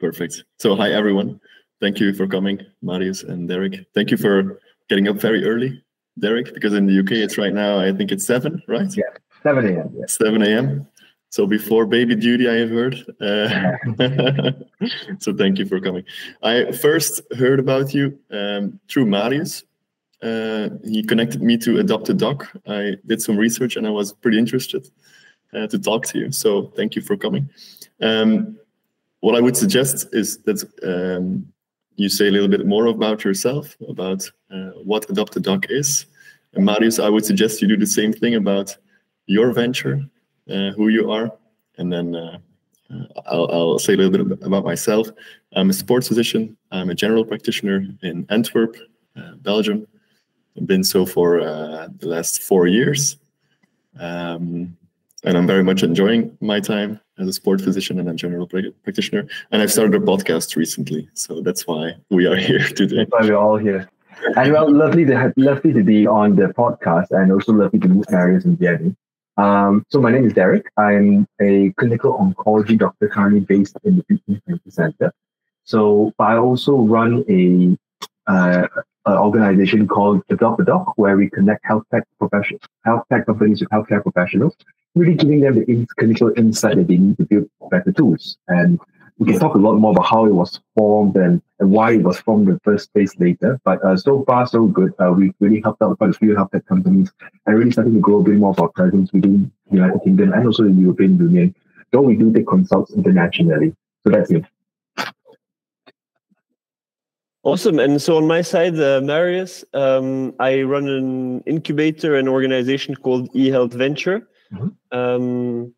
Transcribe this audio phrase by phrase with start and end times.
[0.00, 0.44] Perfect.
[0.58, 1.40] So, hi everyone.
[1.80, 3.86] Thank you for coming, Marius and Derrick.
[3.94, 5.82] Thank you for getting up very early,
[6.18, 8.94] Derrick, because in the UK it's right now, I think it's 7, right?
[8.96, 9.04] Yeah,
[9.42, 9.94] 7 a.m.
[9.96, 10.06] Yeah.
[10.06, 10.86] 7 a.m.
[11.30, 12.94] So before baby duty, I have heard.
[13.20, 14.52] Uh,
[15.18, 16.04] so thank you for coming.
[16.44, 19.64] I first heard about you um, through Marius.
[20.22, 22.50] Uh, he connected me to Adopt a Doc.
[22.68, 24.88] I did some research and I was pretty interested
[25.52, 26.30] uh, to talk to you.
[26.30, 27.50] So thank you for coming.
[28.00, 28.56] Um,
[29.24, 31.46] what I would suggest is that um,
[31.96, 36.04] you say a little bit more about yourself, about uh, what Adopt a Doc is.
[36.52, 38.76] And Marius, I would suggest you do the same thing about
[39.24, 40.02] your venture,
[40.50, 41.32] uh, who you are,
[41.78, 42.36] and then uh,
[43.24, 45.08] I'll, I'll, say a little bit about myself.
[45.54, 46.54] I'm a sports physician.
[46.70, 48.76] I'm a general practitioner in Antwerp,
[49.16, 49.86] uh, Belgium.
[50.54, 53.16] I've been so for uh, the last four years.
[53.98, 54.76] Um,
[55.24, 59.26] and I'm very much enjoying my time as a sport physician and a general practitioner.
[59.50, 62.96] And I've started a podcast recently, so that's why we are here today.
[62.96, 63.88] That's why we're all here.
[64.36, 67.88] And well, lovely to have, lovely to be on the podcast, and also lovely to
[67.88, 68.96] meet Marius and Jenny.
[69.36, 70.66] Um, so my name is Derrick.
[70.76, 75.12] I'm a clinical oncology doctor currently based in the Beacon Cancer Center.
[75.64, 77.76] So I also run a
[78.30, 78.68] uh,
[79.06, 83.60] an organization called Adopt a Doc, where we connect health tech professionals, health tech companies
[83.60, 84.54] with healthcare professionals,
[84.94, 88.38] really giving them the in- clinical insight that they need to build better tools.
[88.48, 88.80] And
[89.18, 92.02] we can talk a lot more about how it was formed and, and why it
[92.02, 93.60] was formed in the first place later.
[93.64, 94.92] But uh, so far, so good.
[94.98, 97.12] Uh, we've really helped out quite a few health tech companies
[97.46, 100.32] and really starting to grow a bit more of our presence within the United Kingdom
[100.32, 101.54] and also the European Union.
[101.92, 103.76] Though we do take consults internationally.
[104.04, 104.44] So that's it.
[107.44, 107.78] Awesome.
[107.78, 113.30] And so on my side, uh, Marius, um, I run an incubator, an organization called
[113.34, 114.26] eHealth Venture.
[114.50, 114.98] Mm-hmm.
[114.98, 115.74] Um,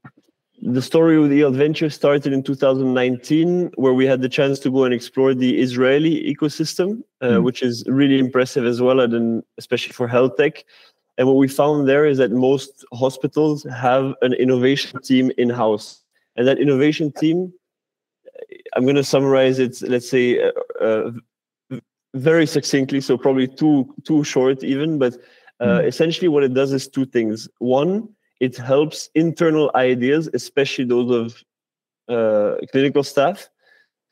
[0.62, 4.84] the story with eHealth Venture started in 2019, where we had the chance to go
[4.84, 7.42] and explore the Israeli ecosystem, uh, mm-hmm.
[7.42, 10.64] which is really impressive as well, and especially for health tech.
[11.18, 16.04] And what we found there is that most hospitals have an innovation team in house,
[16.36, 17.52] and that innovation team,
[18.76, 19.82] I'm going to summarize it.
[19.82, 20.40] Let's say.
[20.40, 21.10] Uh, uh,
[22.16, 25.14] very succinctly, so probably too too short even, but
[25.60, 25.86] uh, mm.
[25.86, 27.48] essentially what it does is two things.
[27.58, 28.08] One,
[28.40, 31.44] it helps internal ideas, especially those of
[32.08, 33.48] uh, clinical staff,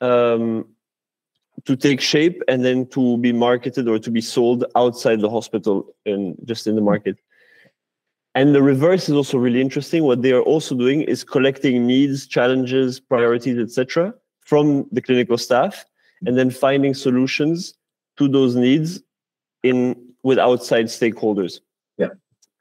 [0.01, 0.67] um,
[1.65, 5.95] to take shape and then to be marketed or to be sold outside the hospital
[6.05, 7.17] and just in the market.
[8.35, 10.03] And the reverse is also really interesting.
[10.03, 15.85] What they are also doing is collecting needs, challenges, priorities, etc., from the clinical staff,
[16.25, 17.73] and then finding solutions
[18.17, 19.01] to those needs
[19.63, 21.59] in with outside stakeholders.
[21.97, 22.09] Yeah.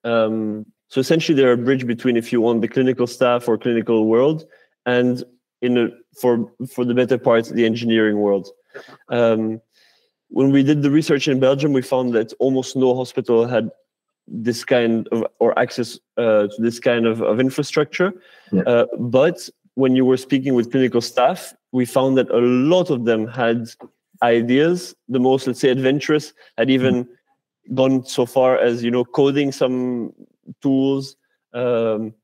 [0.04, 4.06] Um, so essentially, they're a bridge between, if you want, the clinical staff or clinical
[4.06, 4.44] world,
[4.86, 5.24] and
[5.62, 5.88] in a,
[6.20, 8.48] for for the better part, the engineering world.
[9.08, 9.60] Um,
[10.28, 13.70] when we did the research in Belgium, we found that almost no hospital had
[14.26, 18.12] this kind of or access uh, to this kind of, of infrastructure.
[18.52, 18.62] Yeah.
[18.62, 23.04] Uh, but when you were speaking with clinical staff, we found that a lot of
[23.04, 23.68] them had
[24.22, 24.94] ideas.
[25.08, 27.08] The most, let's say, adventurous had even
[27.72, 30.12] gone so far as you know coding some
[30.62, 31.16] tools.
[31.52, 32.14] Um,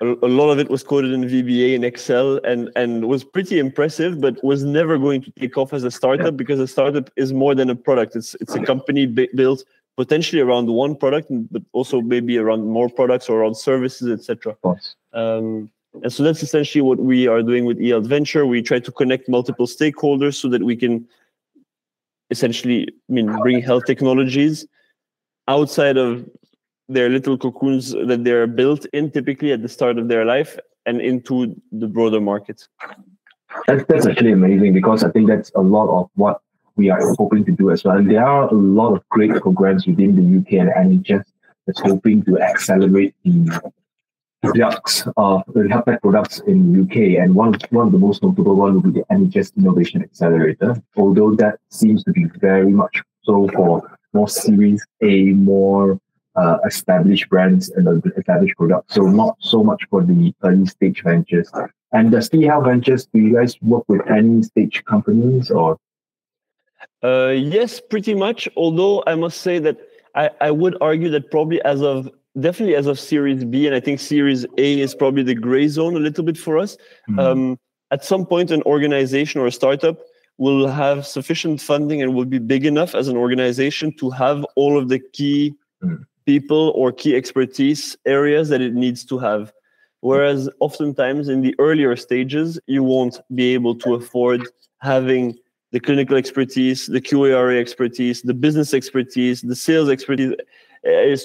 [0.00, 3.58] a, a, lot of it was coded in VBA and Excel, and and was pretty
[3.58, 7.32] impressive, but was never going to take off as a startup because a startup is
[7.32, 8.16] more than a product.
[8.16, 9.64] It's it's a company built
[9.96, 14.56] potentially around one product, but also maybe around more products or around services, etc.
[15.12, 15.70] Um,
[16.02, 18.46] and so that's essentially what we are doing with eHealth Venture.
[18.46, 21.06] We try to connect multiple stakeholders so that we can
[22.30, 24.66] essentially, I mean, bring health technologies
[25.46, 26.28] outside of
[26.88, 31.00] their little cocoons that they're built in typically at the start of their life and
[31.00, 32.66] into the broader market.
[33.66, 36.40] That's, that's actually amazing because I think that's a lot of what
[36.76, 37.98] we are hoping to do as well.
[37.98, 41.24] And there are a lot of great programs within the UK and NHS
[41.66, 43.72] that's hoping to accelerate the
[44.44, 48.74] products of health tech products in UK, and one one of the most notable one
[48.74, 50.76] would be the NHS Innovation Accelerator.
[50.96, 55.98] Although that seems to be very much so for more Series A, more
[56.36, 58.94] uh, established brands and established products.
[58.94, 61.50] So not so much for the early stage ventures.
[61.92, 65.78] And the eHealth Ventures, do you guys work with any stage companies or?
[67.04, 68.48] Uh, yes, pretty much.
[68.56, 69.78] Although I must say that
[70.16, 73.80] I, I would argue that probably as of definitely as of Series B, and I
[73.80, 76.76] think Series A is probably the gray zone a little bit for us.
[77.08, 77.18] Mm-hmm.
[77.18, 77.58] Um,
[77.90, 79.98] at some point, an organization or a startup
[80.38, 84.76] will have sufficient funding and will be big enough as an organization to have all
[84.76, 86.02] of the key mm-hmm.
[86.26, 89.52] people or key expertise areas that it needs to have.
[90.00, 94.46] Whereas oftentimes in the earlier stages, you won't be able to afford
[94.80, 95.38] having
[95.72, 100.34] the clinical expertise, the QARA expertise, the business expertise, the sales expertise,
[100.84, 101.16] eh,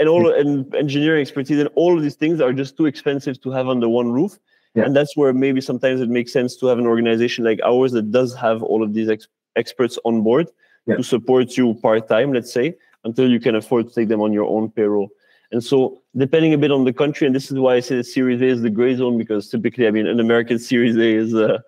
[0.00, 3.50] and all and engineering expertise, and all of these things are just too expensive to
[3.50, 4.38] have under one roof.
[4.74, 4.84] Yeah.
[4.84, 8.10] And that's where maybe sometimes it makes sense to have an organization like ours that
[8.10, 10.48] does have all of these ex- experts on board
[10.86, 10.96] yeah.
[10.96, 14.32] to support you part time, let's say, until you can afford to take them on
[14.32, 15.10] your own payroll.
[15.52, 18.04] And so, depending a bit on the country, and this is why I say the
[18.04, 21.34] Series A is the gray zone because typically, I mean, an American Series A is
[21.34, 21.58] uh,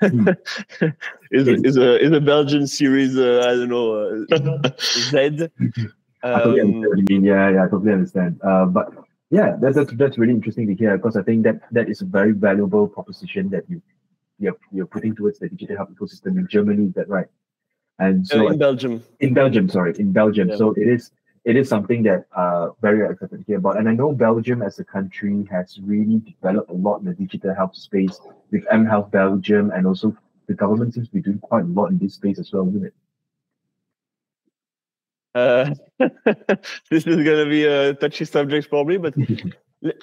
[1.32, 5.48] is, is a is a Belgian Series uh, I don't know uh, Z.
[6.22, 6.54] Um,
[7.08, 8.40] yeah, yeah, I totally understand.
[8.42, 8.92] Uh, but
[9.30, 12.04] yeah, that's, that's that's really interesting to hear because I think that that is a
[12.04, 13.82] very valuable proposition that you
[14.38, 16.86] you're, you're putting towards the digital health ecosystem in Germany.
[16.86, 17.26] Is that right?
[17.98, 20.48] And so uh, in Belgium, in Belgium, sorry, in Belgium.
[20.48, 20.56] Yeah.
[20.56, 21.10] So it is
[21.44, 23.78] it is something that uh very excited to hear about.
[23.78, 27.54] And I know Belgium as a country has really developed a lot in the digital
[27.54, 28.20] health space
[28.50, 30.16] with M Health Belgium, and also
[30.46, 32.84] the government seems to be doing quite a lot in this space as well, isn't
[32.84, 32.94] it?
[35.34, 39.14] Uh, this is going to be a touchy subject, probably, but
[39.82, 39.96] let,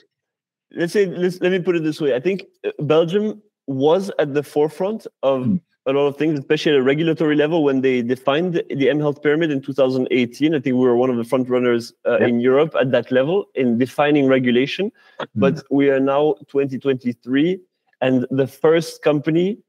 [0.78, 2.16] us say let's, let me put it this way.
[2.16, 5.60] I think uh, Belgium was at the forefront of mm
[5.90, 9.22] a lot of things, especially at a regulatory level when they defined the M Health
[9.24, 10.54] pyramid in 2018.
[10.54, 13.46] I think we were one of the front runners uh, in Europe at that level
[13.56, 14.92] in defining regulation.
[15.20, 15.26] Mm.
[15.36, 17.60] But we are now 2023,
[18.02, 19.60] and the first company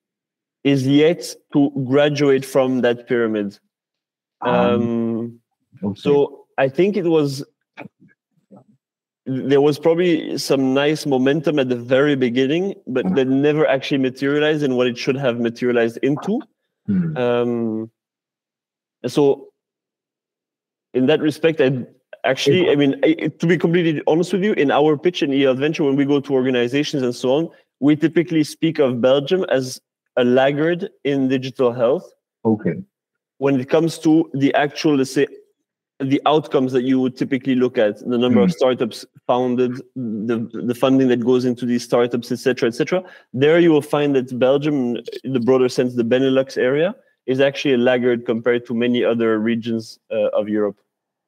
[0.63, 3.59] is yet to graduate from that pyramid.
[4.43, 5.41] Um, um,
[5.83, 6.01] okay.
[6.01, 7.45] So I think it was
[9.27, 14.63] there was probably some nice momentum at the very beginning, but that never actually materialized
[14.63, 16.41] in what it should have materialized into.
[16.89, 17.17] Mm.
[17.17, 17.91] Um,
[19.07, 19.49] so,
[20.95, 21.87] in that respect, I
[22.25, 25.59] actually, I mean, I, to be completely honest with you, in our pitch in eHealth
[25.59, 29.81] Venture, when we go to organizations and so on, we typically speak of Belgium as
[30.17, 32.11] a laggard in digital health.
[32.45, 32.83] Okay.
[33.39, 35.27] When it comes to the actual, let's say,
[36.01, 38.45] the outcomes that you would typically look at the number mm.
[38.45, 43.03] of startups founded the the funding that goes into these startups etc etc
[43.33, 46.95] there you will find that belgium in the broader sense the benelux area
[47.27, 50.79] is actually a laggard compared to many other regions uh, of europe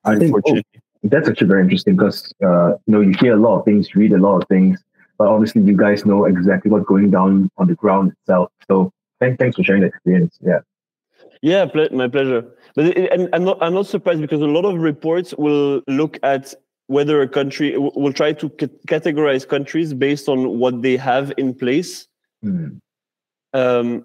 [0.04, 0.60] i think oh,
[1.04, 4.00] that's actually very interesting because uh, you know you hear a lot of things you
[4.00, 4.82] read a lot of things
[5.18, 8.50] but obviously you guys know exactly what's going down on the ground itself.
[8.66, 10.36] So thanks thanks for sharing the experience.
[10.40, 10.60] Yeah
[11.42, 12.44] yeah my pleasure.
[12.74, 16.18] But it, and I'm not, I'm not surprised because a lot of reports will look
[16.22, 16.54] at
[16.86, 22.06] whether a country will try to categorize countries based on what they have in place
[22.44, 22.78] mm.
[23.54, 24.04] um,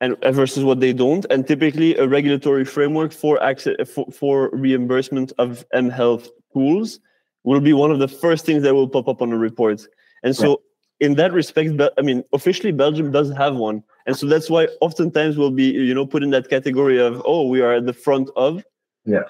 [0.00, 1.26] and versus what they don't.
[1.30, 7.00] And typically a regulatory framework for access for, for reimbursement of m health tools
[7.44, 9.86] will be one of the first things that will pop up on the report.
[10.22, 10.62] And so
[11.00, 13.82] in that respect i mean officially belgium does have one.
[14.06, 17.46] And so that's why oftentimes we'll be you know put in that category of oh
[17.46, 18.64] we are at the front of.
[19.04, 19.24] Yeah.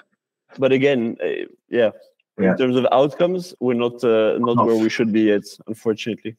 [0.57, 1.91] But again uh, yeah,
[2.39, 6.37] yeah, in terms of outcomes we're not uh, not where we should be yet unfortunately.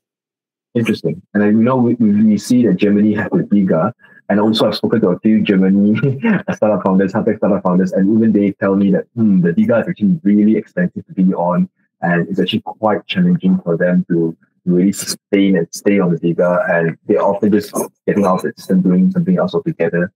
[0.74, 1.20] Interesting.
[1.34, 3.92] And I know we, we see that germany has the DiGA
[4.30, 5.98] and also I've spoken to a few Germany
[6.54, 9.88] startup founders, high startup founders, and even they tell me that hmm, the DiGA is
[9.88, 11.68] actually really expensive to be on,
[12.00, 16.70] and it's actually quite challenging for them to really sustain and stay on the DiGA,
[16.70, 17.74] and they're often just
[18.06, 20.12] getting out of the system, doing something else altogether.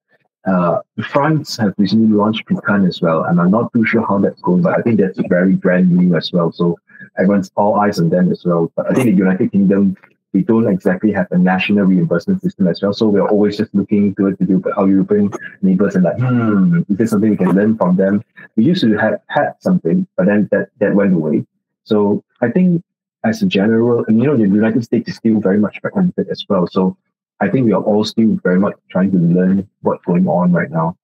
[0.46, 4.41] Uh, France have recently launched Pecan as well, and I'm not too sure how that's
[4.43, 6.53] going, but I think that's very brand new as well.
[6.53, 6.79] So
[7.19, 8.70] everyone's all eyes on them as well.
[8.77, 9.96] But I think the United Kingdom,
[10.32, 12.93] we don't exactly have a national reimbursement system as well.
[12.93, 15.31] So we're always just looking towards to the European
[15.63, 18.22] neighbors and like, hmm, is there something we can learn from them?
[18.56, 21.46] We used to have had something, but then that, that went away.
[21.84, 22.82] So I think
[23.25, 26.45] as a general, and you know, the United States is still very much fragmented as
[26.49, 26.67] well.
[26.67, 26.97] So
[27.41, 30.71] I think we are all still very much trying to learn what's going on right
[30.71, 30.97] now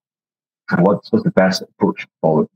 [0.71, 2.49] and what's, what's the best approach forward.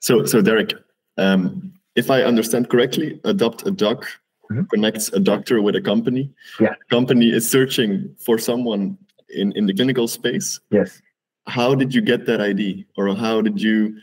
[0.00, 0.74] So, so Derrick,
[1.16, 4.06] um, if I understand correctly, adopt a doc
[4.50, 4.64] mm-hmm.
[4.64, 6.30] connects a doctor with a company.
[6.60, 6.74] Yeah.
[6.78, 8.98] The company is searching for someone
[9.30, 10.60] in, in the clinical space.
[10.70, 11.00] Yes.
[11.46, 13.98] How did you get that ID, or how did you?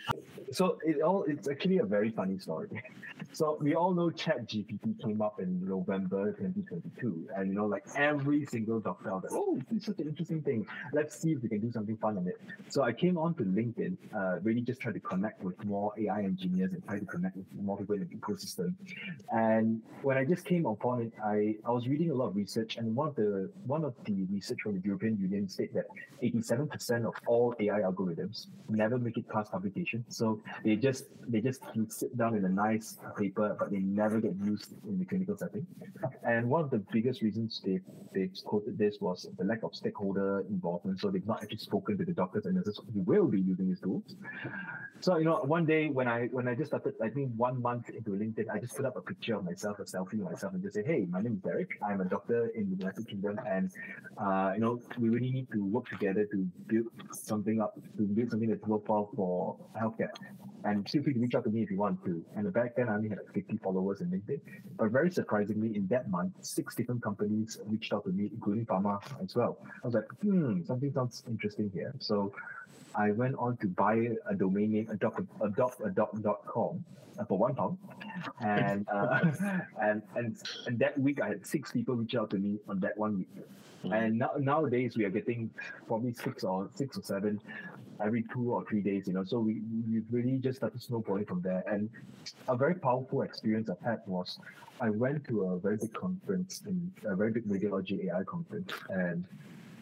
[0.52, 2.70] So it all it's actually a very funny story.
[3.34, 7.86] So we all know Chat GPT came up in November 2022, and you know, like
[7.96, 10.66] every single doctor was like, "Oh, this is such an interesting thing.
[10.92, 13.44] Let's see if we can do something fun on it." So I came on to
[13.44, 17.38] LinkedIn, uh, really just try to connect with more AI engineers and try to connect
[17.38, 18.74] with more people in the ecosystem.
[19.32, 22.76] And when I just came upon it, I, I was reading a lot of research,
[22.76, 25.86] and one of the one of the research from the European Union said that
[26.22, 30.04] 87% of all AI algorithms never make it past publication.
[30.10, 30.41] So.
[30.64, 34.74] They just they just sit down in a nice paper, but they never get used
[34.88, 35.66] in the clinical setting.
[36.24, 37.80] And one of the biggest reasons they
[38.14, 41.00] they quoted this was the lack of stakeholder involvement.
[41.00, 43.80] So they've not actually spoken to the doctors and nurses who will be using these
[43.80, 44.16] tools.
[45.00, 47.90] So you know, one day when I when I just started, I think one month
[47.90, 50.62] into LinkedIn, I just put up a picture of myself, a selfie of myself, and
[50.62, 51.72] just say, "Hey, my name is Derrick.
[51.82, 53.72] I'm a doctor in the United Kingdom, and
[54.18, 58.30] uh, you know, we really need to work together to build something up, to build
[58.30, 60.12] something that's worthwhile for healthcare.
[60.64, 62.24] And feel free to reach out to me if you want to.
[62.36, 64.40] And back then, I only had like 50 followers in LinkedIn.
[64.78, 69.02] But very surprisingly, in that month, six different companies reached out to me, including pharma
[69.24, 69.58] as well.
[69.84, 71.94] I was like, hmm, something sounds interesting here.
[72.00, 72.32] So
[72.94, 76.84] I went on to buy a domain name, adopt, adopt, adopt.com
[77.18, 77.78] uh, for one pound.
[78.42, 79.20] And, uh,
[79.82, 82.98] and, and, and that week, I had six people reach out to me on that
[82.98, 83.30] one week.
[83.84, 83.94] Mm-hmm.
[83.94, 85.50] And now, nowadays, we are getting
[85.88, 87.42] probably six or six or seven
[88.04, 89.24] every two or three days, you know.
[89.24, 91.64] So we, we really just started snowballing from there.
[91.68, 91.90] And
[92.48, 94.40] a very powerful experience I've had was
[94.80, 98.72] I went to a very big conference, in a very big radiology AI conference.
[98.90, 99.26] And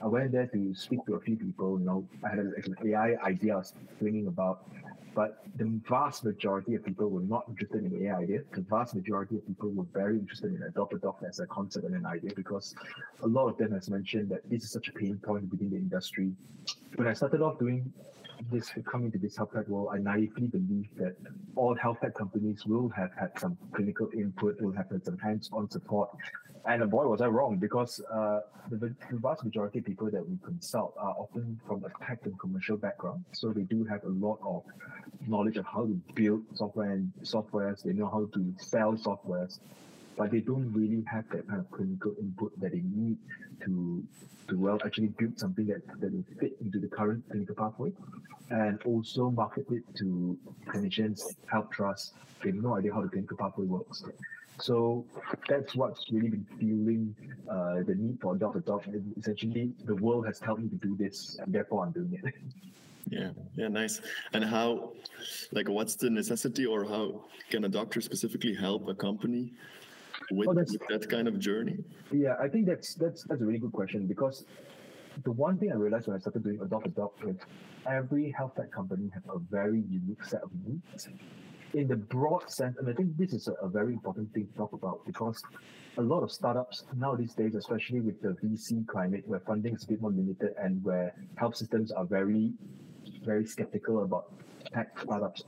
[0.01, 1.79] I went there to speak to a few people.
[1.79, 4.65] You know, I had an AI idea I was thinking about,
[5.19, 8.39] but the vast majority of people were not interested in the AI idea.
[8.53, 11.83] The vast majority of people were very interested in Adopt a Doc as a concept
[11.87, 12.73] and an idea because
[13.21, 15.75] a lot of them has mentioned that this is such a pain point within the
[15.75, 16.31] industry.
[16.95, 17.91] When I started off doing
[18.49, 21.17] this, coming to this health tech world, I naively believed that
[21.57, 25.69] all health tech companies will have had some clinical input, will have had some hands-on
[25.69, 26.11] support.
[26.65, 30.37] And boy, was I wrong because uh, the, the vast majority of people that we
[30.43, 33.23] consult are often from a tech and commercial background.
[33.31, 34.63] So they do have a lot of
[35.27, 37.83] knowledge of how to build software and softwares.
[37.83, 39.59] They know how to sell softwares,
[40.17, 43.17] but they don't really have that kind of clinical input that they need
[43.65, 44.03] to
[44.49, 47.91] to well actually build something that, that will fit into the current clinical pathway
[48.49, 50.37] and also market it to
[50.67, 52.13] clinicians, health trusts.
[52.43, 54.03] They have no idea how the clinical pathway works.
[54.61, 55.05] So
[55.47, 57.15] that's what's really been fueling
[57.49, 58.83] uh, the need for Adopt a Doc.
[59.17, 62.33] Essentially, the world has told me to do this, and therefore I'm doing it.
[63.09, 64.01] Yeah, yeah, nice.
[64.33, 64.91] And how,
[65.51, 69.51] like, what's the necessity, or how can a doctor specifically help a company
[70.29, 71.77] with, oh, with that kind of journey?
[72.11, 74.45] Yeah, I think that's that's that's a really good question because
[75.23, 77.37] the one thing I realized when I started doing Adopt a Doc is
[77.89, 81.09] every health tech company has a very unique set of needs
[81.73, 84.53] in the broad sense, and I think this is a, a, very important thing to
[84.57, 85.41] talk about because
[85.97, 89.83] a lot of startups now these days, especially with the VC climate where funding is
[89.83, 92.53] a bit more limited and where health systems are very
[93.25, 94.31] very skeptical about
[94.73, 95.43] tech startups.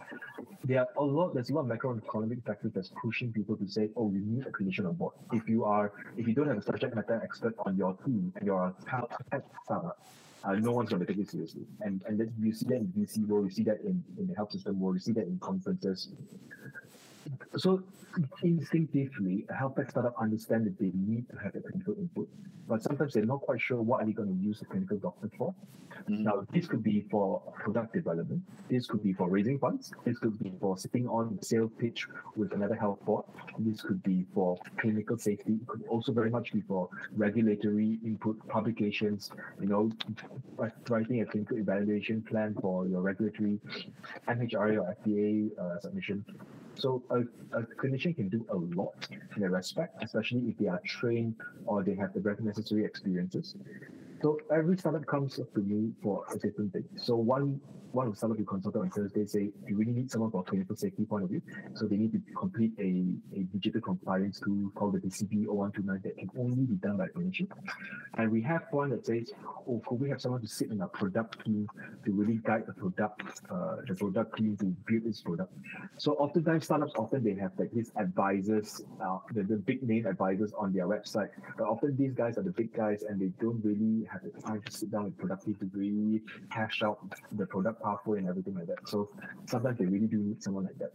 [0.63, 1.33] There are a lot.
[1.33, 4.51] There's a lot of macroeconomic factors that's pushing people to say, "Oh, you need a
[4.51, 7.75] clinician on board." If you are, if you don't have a subject matter expert on
[7.77, 8.73] your team and you're a
[9.31, 9.97] tech startup,
[10.43, 11.65] uh, no one's going to take it seriously.
[11.81, 14.35] And and then you see that in VC world, you see that in, in the
[14.35, 16.09] health system world, you see that in conferences.
[17.57, 17.83] So
[18.43, 22.27] instinctively, a health tech startup understand that they need to have a clinical input,
[22.67, 25.29] but sometimes they're not quite sure what are they going to use a clinical doctor
[25.37, 25.53] for.
[26.09, 26.23] Mm-hmm.
[26.23, 28.41] Now, this could be for product development.
[28.69, 29.91] This could be for raising funds.
[30.03, 33.25] This could be for sitting on the sales pitch with another health board.
[33.59, 35.59] This could be for clinical safety.
[35.61, 39.91] It could also very much be for regulatory input, publications, you know,
[40.89, 43.59] writing a clinical evaluation plan for your regulatory
[44.27, 46.25] MHRA or FDA uh, submission.
[46.75, 47.19] So a,
[47.57, 51.35] a clinician can do a lot in that respect, especially if they are trained
[51.65, 53.55] or they have the necessary experiences.
[54.21, 56.85] So every startup comes up to me for a different thing.
[56.95, 57.59] So one
[57.91, 60.75] one of the startup we consulted on Thursday say you really need someone for clinical
[60.75, 61.41] safety point of view.
[61.73, 66.17] So they need to complete a, a digital compliance tool called the DCB 0129 that
[66.17, 67.47] can only be done by a clinician.
[68.17, 69.31] And we have one that says,
[69.67, 71.67] oh, could we have someone to sit in a product team
[72.05, 75.53] to really guide the product, uh, the product team to build this product.
[75.97, 80.53] So oftentimes startups often they have like these advisors, uh, the, the big name advisors
[80.57, 81.29] on their website.
[81.57, 84.61] But often these guys are the big guys and they don't really have the time
[84.65, 86.99] to sit down with productive really hash out
[87.31, 88.87] the product pathway and everything like that.
[88.87, 89.09] So
[89.45, 90.91] sometimes they really do need someone like that.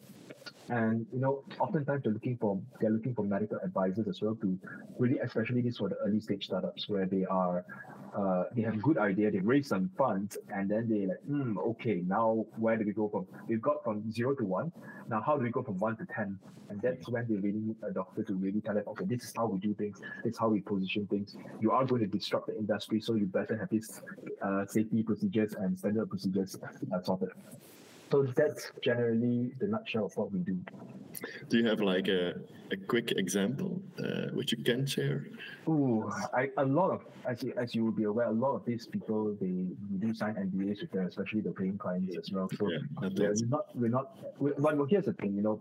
[0.69, 4.59] And you know, oftentimes they're looking for they're looking for medical advisors as well to
[4.99, 7.65] really, especially this for the early stage startups where they are
[8.17, 11.59] uh, they have a good idea, they raise some funds, and then they like, hmm,
[11.59, 13.27] okay, now where do we go from?
[13.47, 14.73] We've got from zero to one.
[15.09, 16.39] Now how do we go from one to ten?
[16.69, 19.35] And that's when they really need a doctor to really tell them, okay, this is
[19.37, 21.37] how we do things, this is how we position things.
[21.61, 24.01] You are going to disrupt the industry, so you better have these
[24.43, 26.57] uh, safety procedures and standard procedures
[26.93, 27.31] uh, sorted.
[28.11, 30.59] So that's generally the nutshell of what we do.
[31.49, 32.35] Do you have like a,
[32.71, 35.27] a quick example uh, which you can share?
[35.69, 38.65] Ooh, I, a lot of as you, as you will be aware, a lot of
[38.65, 39.67] these people they
[39.99, 42.49] do sign NDAs with them, especially the paying clients as well.
[42.59, 42.79] So Yeah,
[43.11, 44.17] we're not we're not.
[44.39, 45.61] we but well, here's the thing, you know,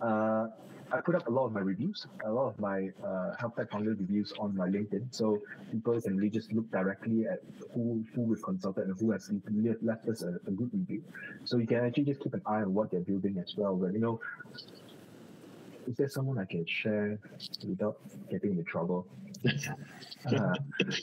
[0.00, 0.48] uh,
[0.94, 3.70] I put up a lot of my reviews, a lot of my uh, health tech
[3.70, 7.40] founder reviews on my LinkedIn, so people can really just look directly at
[7.74, 11.02] who who we've consulted and who has left, left us a, a good review.
[11.44, 13.74] So you can actually just keep an eye on what they're building as well.
[13.74, 14.20] But you know,
[15.86, 17.18] is there someone I can share
[17.66, 17.96] without
[18.30, 19.06] getting into trouble?
[20.26, 20.54] Uh,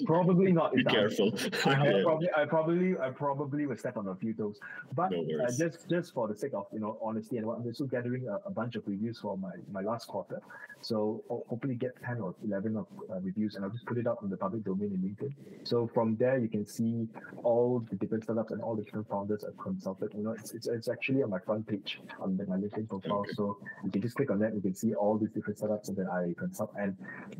[0.05, 0.73] probably not.
[0.73, 1.31] Be careful.
[1.65, 2.01] I Yeah.
[2.03, 4.57] probably, I probably, I probably will step on a few toes.
[4.95, 7.65] But No uh, just, just for the sake of you know honesty and what I'm
[7.67, 10.41] also gathering a, a bunch of reviews for my my last quarter.
[10.81, 14.07] So ho- hopefully get ten or eleven of uh, reviews, and I'll just put it
[14.07, 15.67] up in the public domain in LinkedIn.
[15.67, 17.07] So from there you can see
[17.43, 20.13] all the different startups and all the different founders I've consulted.
[20.17, 23.19] You know, it's it's, it's actually on my front page on my LinkedIn profile.
[23.19, 23.33] Okay.
[23.33, 24.55] So you can just click on that.
[24.55, 26.95] You can see all these different startups that I consult, and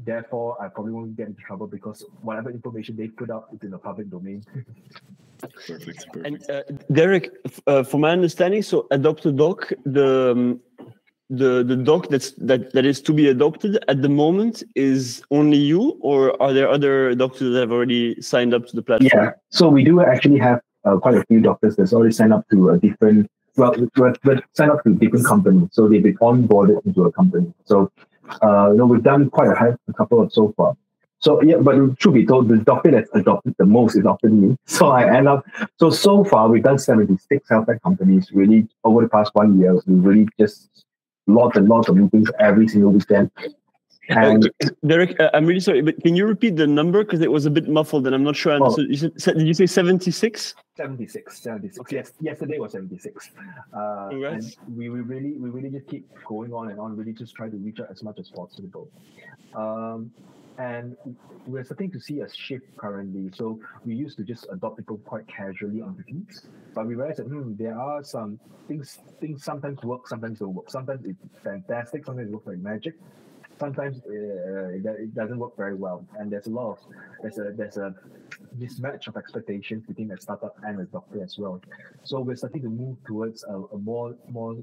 [0.06, 3.72] therefore I probably won't get into trouble because whatever information they put up is in
[3.72, 4.44] the public domain.
[5.42, 6.06] Perfect.
[6.14, 6.28] Perfect.
[6.28, 10.60] And uh, Derrick, f- uh, from my understanding, so adopt a doc, the um,
[11.32, 15.58] the the doc that's that that is to be adopted at the moment is only
[15.58, 19.10] you, or are there other doctors that have already signed up to the platform?
[19.14, 19.32] Yeah.
[19.50, 22.72] So we do actually have uh, quite a few doctors that's already signed up to
[22.72, 25.70] a different, well, but, but signed up to different companies.
[25.72, 27.53] So they've been onboarded into a company.
[27.65, 27.91] So,
[28.41, 30.75] uh, you know, we've done quite a, high, a couple of so far.
[31.20, 34.58] So yeah, but truth be told, the doctor that's adopted the most is often me.
[34.65, 35.46] So I end up,
[35.80, 39.75] so so far we've done 76 health tech companies really over the past one year.
[39.86, 40.86] We really just
[41.27, 43.30] lots and lots of meetings every single weekend.
[44.12, 47.32] And Uh, Derrick, uh, I'm really sorry, but can you repeat the number because it
[47.32, 48.75] was a bit muffled and I'm not sure I Oh.
[48.77, 50.56] You said, said- did you say 76?
[50.75, 51.91] 76, 76.
[51.91, 53.32] Yes, yesterday was 76.
[53.74, 57.36] Uh, and we, we really we really just keep going on and on, really just
[57.36, 58.89] try to reach out as much as possible.
[59.56, 60.12] Um,
[60.58, 60.96] and
[61.48, 63.32] we're starting to see a shift currently.
[63.34, 67.20] So we used to just adopt people quite casually on the teams, but we realized
[67.20, 70.70] that hmm, there are some things things sometimes work, sometimes don't work.
[70.70, 72.96] Sometimes it's fantastic, sometimes it works like magic.
[73.62, 74.70] Sometimes uh,
[75.03, 76.80] it, doesn't work very well, and there's a lot of
[77.22, 77.94] there's a there's a
[78.60, 81.62] mismatch of expectations between a startup and a doctor as well.
[82.04, 84.56] So we're starting to move towards a, a more more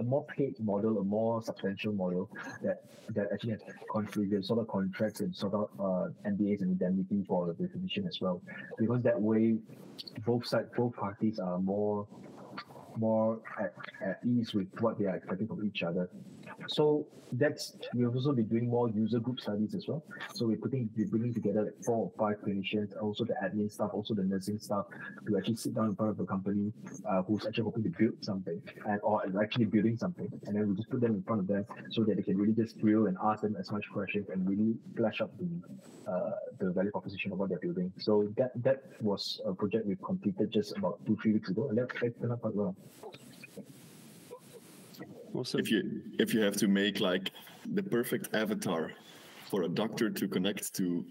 [0.00, 2.28] a more paid model, a more substantial model
[2.64, 3.62] that that actually has
[3.94, 8.20] configured sort of contracts and sort of uh, NDAs and indemnity for the physician as
[8.20, 8.42] well,
[8.76, 9.54] because that way
[10.26, 12.08] both sides both parties are more
[12.96, 13.72] more at,
[14.04, 16.10] at ease with what they are expecting from each other.
[16.68, 20.04] So that's we've also been doing more user group studies as well.
[20.34, 23.90] So we're putting we're bringing together like four or five clinicians, also the admin staff,
[23.92, 24.86] also the nursing staff,
[25.26, 26.72] to actually sit down in front of a company
[27.08, 30.76] uh, who's actually hoping to build something and or actually building something, and then we
[30.76, 33.16] just put them in front of them so that they can really just drill and
[33.24, 37.38] ask them as much questions and really flesh out the uh, the value proposition of
[37.38, 37.92] what they're building.
[37.98, 41.78] So that that was a project we completed just about two three weeks ago, and
[41.78, 42.76] that turned out quite well.
[45.34, 45.60] Awesome.
[45.60, 47.30] if you if you have to make like
[47.74, 48.92] the perfect avatar
[49.50, 51.04] for a doctor to connect to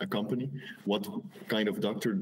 [0.00, 0.50] a company
[0.84, 1.08] what
[1.48, 2.18] kind of doctor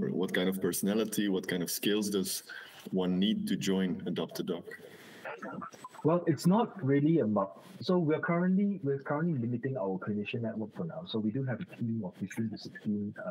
[0.00, 2.42] or what kind of personality what kind of skills does
[2.90, 4.64] one need to join adopt a doc
[6.04, 7.64] Well, it's not really about.
[7.80, 11.02] So we're currently we're currently limiting our clinician network for now.
[11.06, 13.30] So we do have a team of 15 to 16 uh,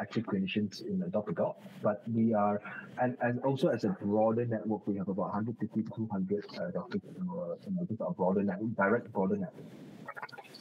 [0.00, 2.60] active clinicians in Adopt a Doc, but we are
[3.00, 7.00] and, and also as a broader network, we have about 150 to 200 uh, doctors
[7.04, 9.66] in our, in our, broader network, direct broader network.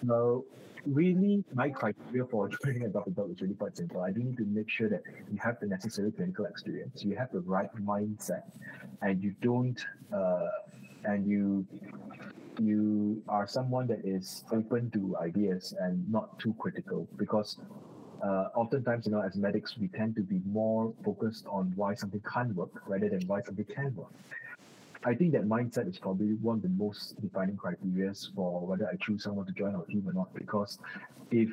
[0.05, 0.45] So
[0.85, 4.01] really, my criteria for joining a doctor is really quite simple.
[4.01, 7.31] I do need to make sure that you have the necessary clinical experience, you have
[7.31, 8.43] the right mindset,
[9.01, 9.79] and you don't,
[10.13, 10.47] uh,
[11.05, 11.65] and you
[12.59, 17.57] you are someone that is open to ideas and not too critical because
[18.23, 22.21] uh, oftentimes, you know, as medics, we tend to be more focused on why something
[22.31, 24.11] can't work rather than why something can work.
[25.03, 28.95] I think that mindset is probably one of the most defining criteria for whether I
[28.99, 30.33] choose someone to join our team or not.
[30.33, 30.79] Because
[31.31, 31.49] if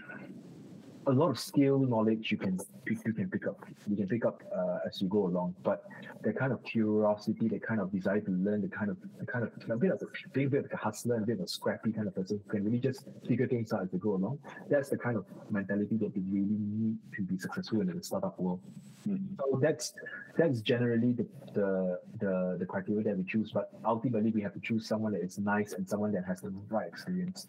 [1.06, 4.24] a lot of skill knowledge you can pick, you can pick up, you can pick
[4.24, 5.54] up uh, as you go along.
[5.62, 5.84] But
[6.22, 9.44] that kind of curiosity, that kind of desire to learn, the kind of the kind
[9.44, 11.44] of a bit of a, being a bit of a hustler, and a bit of
[11.44, 14.14] a scrappy kind of person who can really just figure things out as they go
[14.14, 14.38] along.
[14.68, 18.38] That's the kind of mentality that we really need to be successful in the startup
[18.38, 18.60] world.
[19.04, 19.92] So that's
[20.38, 23.52] that's generally the, the the the criteria that we choose.
[23.52, 26.52] But ultimately, we have to choose someone that is nice and someone that has the
[26.70, 27.48] right experience.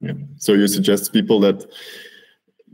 [0.00, 1.66] yeah so you suggest people that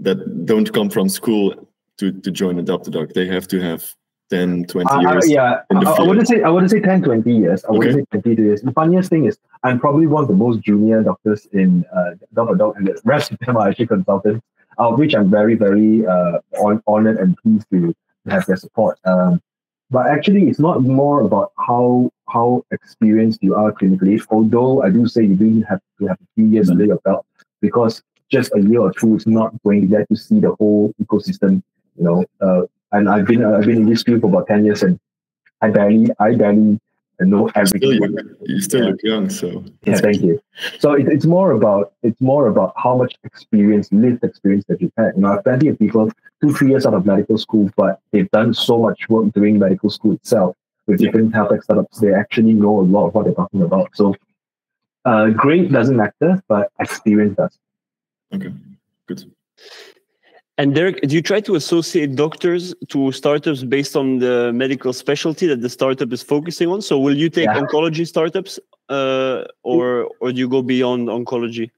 [0.01, 1.55] that don't come from school
[1.99, 3.95] to to join adopt a doc they have to have
[4.31, 5.31] 10, 20 Uh, uh, years?
[5.31, 7.65] yeah, I, I wouldn't say I wouldn't say 10, 20 years.
[7.65, 8.63] I wouldn't say 20 years.
[8.63, 12.59] The funniest thing is I'm probably one of the most junior doctors in uh, Dog
[12.59, 14.45] Dog, and the rest of them are actually consultants,
[14.79, 17.95] of which I'm very, very uh, on, honored and pleased to
[18.29, 18.99] have their support.
[19.05, 19.43] Um,
[19.91, 24.21] but actually, it's not more about how how experienced you are clinically.
[24.31, 27.27] Although I do say you do have to have a few years under your belt,
[27.61, 30.93] because just a year or two is not going to get to see the whole
[31.03, 31.63] ecosystem.
[31.97, 34.65] You know, uh, and I've been uh, I've been in this field for about ten
[34.65, 34.99] years, and
[35.61, 36.81] I barely I barely
[37.21, 37.63] know Still,
[37.95, 38.29] everything.
[38.47, 38.91] you, still Yeah.
[38.91, 40.41] look young, so Yeah, thank you.
[40.81, 44.93] So it, it's more about it's more about how much experience, lived experience that you've
[44.99, 45.13] had.
[45.15, 46.11] You know, I've plenty of people
[46.41, 49.91] two, three years out of medical school, but they've done so much work during medical
[49.91, 50.57] school itself
[50.89, 51.07] with Yeah.
[51.07, 52.01] different health tech startups.
[52.01, 53.91] They actually know a lot of what they're talking about.
[53.95, 54.15] So
[55.05, 57.57] uh, grade doesn't matter, but experience does.
[58.35, 58.53] Okay,
[59.07, 59.25] good.
[60.57, 65.47] And Derrick, do you try to associate doctors to startups based on the medical specialty
[65.49, 66.81] that the startup is focusing on?
[66.81, 67.59] So will you take Yeah.
[67.61, 71.71] oncology startups uh, or or do you go beyond oncology?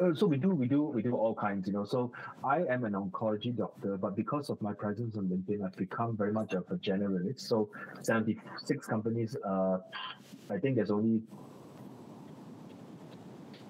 [0.00, 2.10] Uh, so we do we do we do all kinds you know so
[2.42, 6.32] i am an oncology doctor but because of my presence on linkedin i've become very
[6.32, 7.68] much of a generalist so
[8.02, 9.78] 76 companies uh
[10.50, 11.22] i think there's only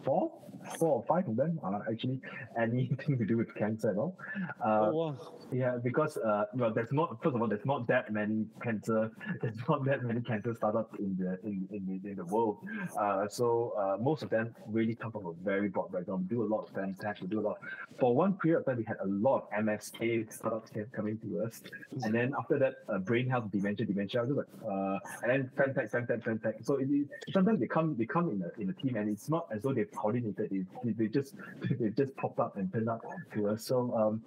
[0.03, 0.33] four
[0.79, 2.21] four or five of them are actually
[2.61, 4.17] anything to do with cancer at all
[4.65, 5.17] uh, wow.
[5.53, 9.11] yeah, because uh, well, there's not first of all, there's not that many cancer,
[9.43, 12.59] there's not that many cancer startups in the in, in, the, in the world.
[12.99, 16.27] Uh, so uh, most of them really come from a very broad background.
[16.29, 17.59] We do a lot of fintech, we do a lot.
[17.99, 21.63] For one period of time, we had a lot of MSK startups coming to us,
[22.03, 26.23] and then after that, uh, brain health, dementia, dementia, like, uh, and then fintech, fintech,
[26.23, 26.65] fintech.
[26.65, 29.29] So it, is- sometimes they come they come in a in a team, and it's
[29.29, 30.49] not as though they've coordinated.
[30.85, 31.35] They, they, just
[31.81, 33.03] they just popped up and turned up
[33.35, 33.65] to us.
[33.65, 34.23] So um,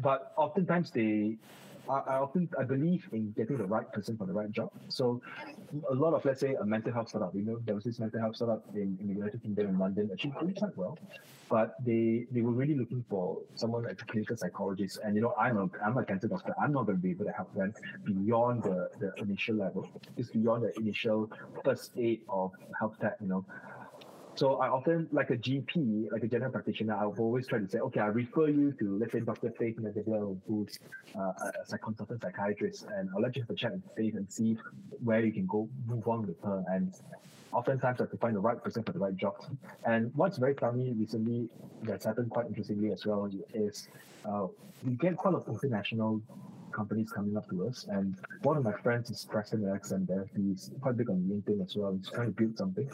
[0.00, 1.36] but oftentimes they
[1.88, 4.70] I, I often I believe in getting the right person for the right job.
[4.88, 5.20] So
[5.90, 8.20] a lot of let's say a mental health startup, you know, there was this mental
[8.20, 10.98] health startup in, in the United Kingdom in London, actually doing quite well.
[11.48, 15.00] But they they were really looking for someone like a clinical psychologist.
[15.04, 16.54] And you know, I'm a I'm a cancer doctor.
[16.60, 19.88] I'm not gonna be able to help them beyond the, the initial level.
[20.16, 21.30] It's beyond the initial
[21.64, 23.44] first aid of health tech, you know.
[24.34, 27.78] So I often, like a GP, like a general practitioner, I'll always try to say,
[27.78, 29.50] okay, I refer you to, let's say, Dr.
[29.58, 30.78] Faith Medegler, who's
[31.14, 31.32] uh,
[31.70, 34.56] a, consultant psychiatrist, and I'll let you have a chat with Faith and see
[35.04, 36.64] where you can go, move on with her.
[36.68, 36.94] And
[37.52, 39.34] oftentimes I have to find the right person for the right job.
[39.84, 41.50] And what's very funny recently
[41.82, 43.88] that's happened quite interestingly as well is
[44.24, 44.46] uh,
[44.84, 46.22] we get quite a lot of international
[46.72, 47.86] companies coming up to us.
[47.88, 50.26] And one of my friends is Preston Alexander.
[50.36, 51.92] He's quite big on LinkedIn as well.
[51.96, 52.88] He's trying to build something.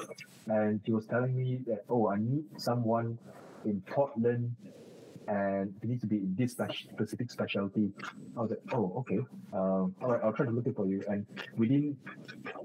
[0.47, 3.19] And he was telling me that, oh, I need someone
[3.65, 4.55] in Portland
[5.29, 7.91] and it needs to be in this spec- specific specialty.
[8.37, 9.19] I was like, oh, okay.
[9.53, 11.05] Um, all right, I'll try to look it for you.
[11.09, 11.97] And within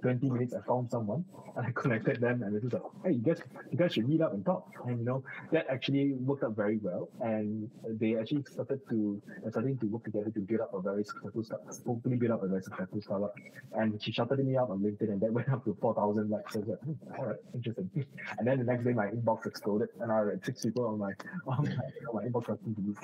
[0.01, 3.21] 20 minutes, I found someone and I connected them and it was like, hey, you
[3.21, 4.67] guys, you guys should meet up and talk.
[4.85, 7.09] And you know, that actually worked out very well.
[7.21, 11.43] And they actually started to starting to work together to build up a very successful
[11.43, 13.35] start, hopefully build up a very successful startup.
[13.73, 16.53] And she shouted me out on LinkedIn and that went up to 4,000 likes.
[16.53, 17.89] So I was like, hmm, all right, interesting.
[18.37, 21.11] And then the next day, my inbox exploded and I had six people on my,
[21.47, 21.71] on my,
[22.09, 22.97] on my inbox asking to use.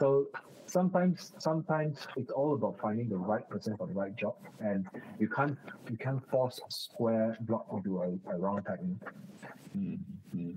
[0.00, 0.26] So
[0.66, 4.86] sometimes sometimes it's all about finding the right person for the right job and
[5.18, 5.56] you can't
[5.90, 8.98] you can't force a square block into a, a round know.
[9.76, 10.56] Mhm.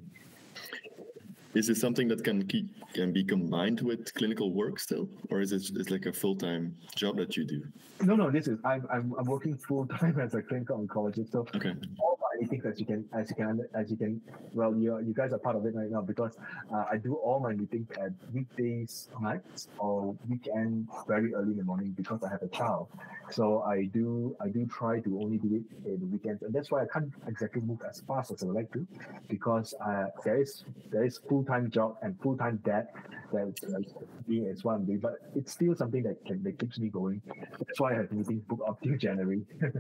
[1.56, 5.52] Is it something that can keep can be combined with clinical work still, or is
[5.52, 7.63] it it's like a full time job that you do?
[8.02, 11.32] No, no, this is I'm I'm, I'm working full time as a clinical oncologist.
[11.32, 11.73] So Okay.
[11.99, 14.21] all meetings as you can as you can as you can
[14.53, 16.37] well you you guys are part of it right now because
[16.73, 21.63] uh, I do all my meetings at weekdays nights or weekend very early in the
[21.63, 22.87] morning because I have a child.
[23.31, 26.71] So I do I do try to only do it in the weekends and that's
[26.71, 28.85] why I can't exactly move as fast as I would like to
[29.27, 32.87] because uh, there is there is full time job and full time dad
[33.31, 33.79] that's uh,
[34.27, 37.21] being as one doing but it's still something that can that keeps me going.
[37.59, 39.41] That's why I have meetings booked up till January.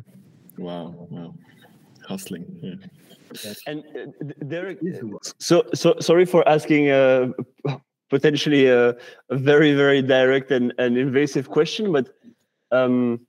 [0.57, 1.07] Wow.
[1.09, 1.35] Wow.
[2.09, 2.45] Hustling.
[2.61, 3.53] Yeah.
[3.67, 4.99] And uh, Derrick, Yes,
[5.37, 7.29] so so sorry for asking uh,
[8.09, 8.89] potentially a,
[9.29, 12.09] a very very direct and, and invasive question, but
[12.71, 13.19] um,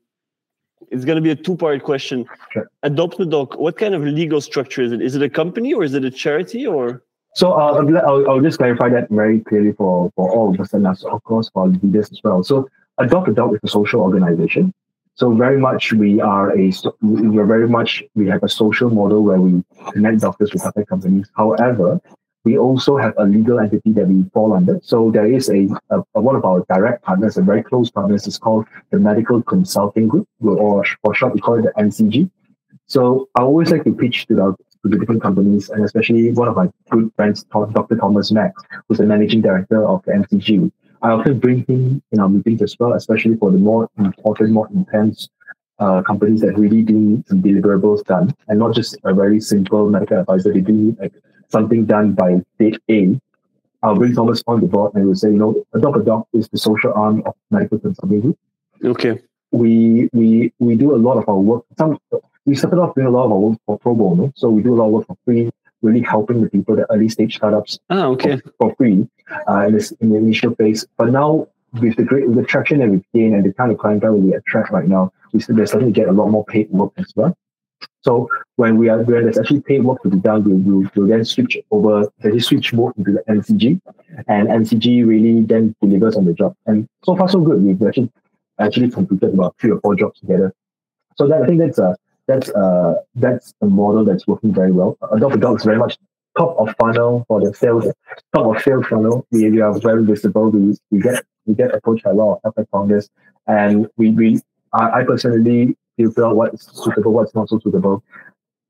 [0.90, 2.24] it's going to be a two part question.
[2.52, 2.70] Sure.
[2.82, 3.58] Adopt the Doc.
[3.58, 5.02] What kind of legal structure is it?
[5.02, 7.02] Is it a company or is it a charity or?
[7.34, 10.72] So uh, I'll, I'll, I'll just clarify that very clearly for, for all of us
[10.72, 12.42] and us, of course, for leaders as well.
[12.42, 14.72] So Adopt a Doc is a social organization.
[15.14, 19.40] So very much we are a we're very much we have a social model where
[19.40, 21.28] we connect doctors with other companies.
[21.36, 22.00] However,
[22.44, 24.80] we also have a legal entity that we fall under.
[24.82, 28.26] So there is a, a, a one of our direct partners, a very close partners,
[28.26, 32.30] is called the Medical Consulting Group, or for short, we call it the MCG.
[32.86, 36.48] So I always like to pitch to the, to the different companies, and especially one
[36.48, 37.96] of my good friends, Dr.
[37.96, 40.72] Thomas Max, who's the managing director of the MCG.
[41.02, 44.68] I often bring him in our meetings as well, especially for the more important, more
[44.74, 45.28] intense
[45.78, 50.18] uh, companies that really do some deliverables done, and not just a very simple medical
[50.18, 50.52] advisor.
[50.52, 51.14] They do like
[51.48, 53.18] something done by date A.
[53.82, 56.48] I'll bring Thomas on the board and we'll say, you know, Adopt a Doc is
[56.50, 58.38] the social arm of medical consulting group.
[58.84, 59.22] Okay.
[59.52, 61.64] We we we do a lot of our work.
[61.78, 61.98] Some
[62.44, 64.74] we started off doing a lot of our work for pro bono, so we do
[64.74, 65.50] a lot of work for free,
[65.82, 67.78] really helping the people, the early stage startups.
[67.90, 68.36] Ah, okay.
[68.38, 69.08] For, for free,
[69.48, 70.86] uh, in this in the initial phase.
[70.96, 71.48] But now
[71.80, 74.34] with the great with the traction that we've gained and the kind of clientele we
[74.34, 77.36] attract right now, we we're starting to get a lot more paid work as well.
[78.02, 81.06] So when we are when there's actually paid work to be done, we will we'll
[81.06, 83.80] then switch over, actually switch mode into the MCG,
[84.26, 86.56] and MCG really then delivers on the job.
[86.66, 87.62] And so far so good.
[87.62, 88.10] We've actually
[88.58, 90.54] actually completed about three or four jobs together.
[91.16, 91.96] So that I think that's a
[92.30, 94.96] that's a that's a model that's working very well.
[95.12, 95.98] Adopt a Doc is very much
[96.38, 97.86] top of funnel for the sales,
[98.34, 99.26] top of sales funnel.
[99.30, 100.50] We, we are very visible.
[100.50, 103.08] We, we get we get approached a lot of founders,
[103.46, 104.40] and we we
[104.72, 105.76] I, I personally
[106.18, 108.02] out what's suitable, what's not so suitable.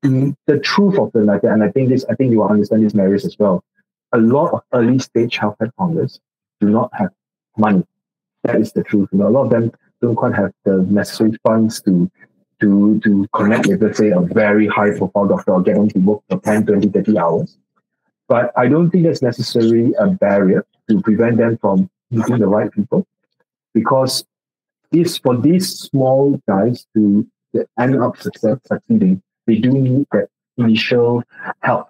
[0.05, 2.85] Mm, the truth of the matter, and I think this, I think you will understand
[2.85, 3.63] this, Marius, as well.
[4.13, 6.19] A lot of early stage healthcare founders
[6.61, 7.11] do not have
[7.57, 7.85] money.
[8.43, 9.11] That is the truth.
[9.13, 9.71] You know, a lot of them
[10.03, 12.11] don't quite have the necessary funds to
[12.61, 15.99] to to connect with, let's say, a very high profile doctor or get them to
[15.99, 17.59] work for 10, 20, 30 hours.
[18.29, 22.71] But I don't think that's necessarily a barrier to prevent them from meeting the right
[22.71, 23.07] people
[23.75, 24.25] because
[24.93, 27.27] this for these small guys to
[27.79, 31.23] end up success, succeeding, they do need that initial
[31.63, 31.89] help.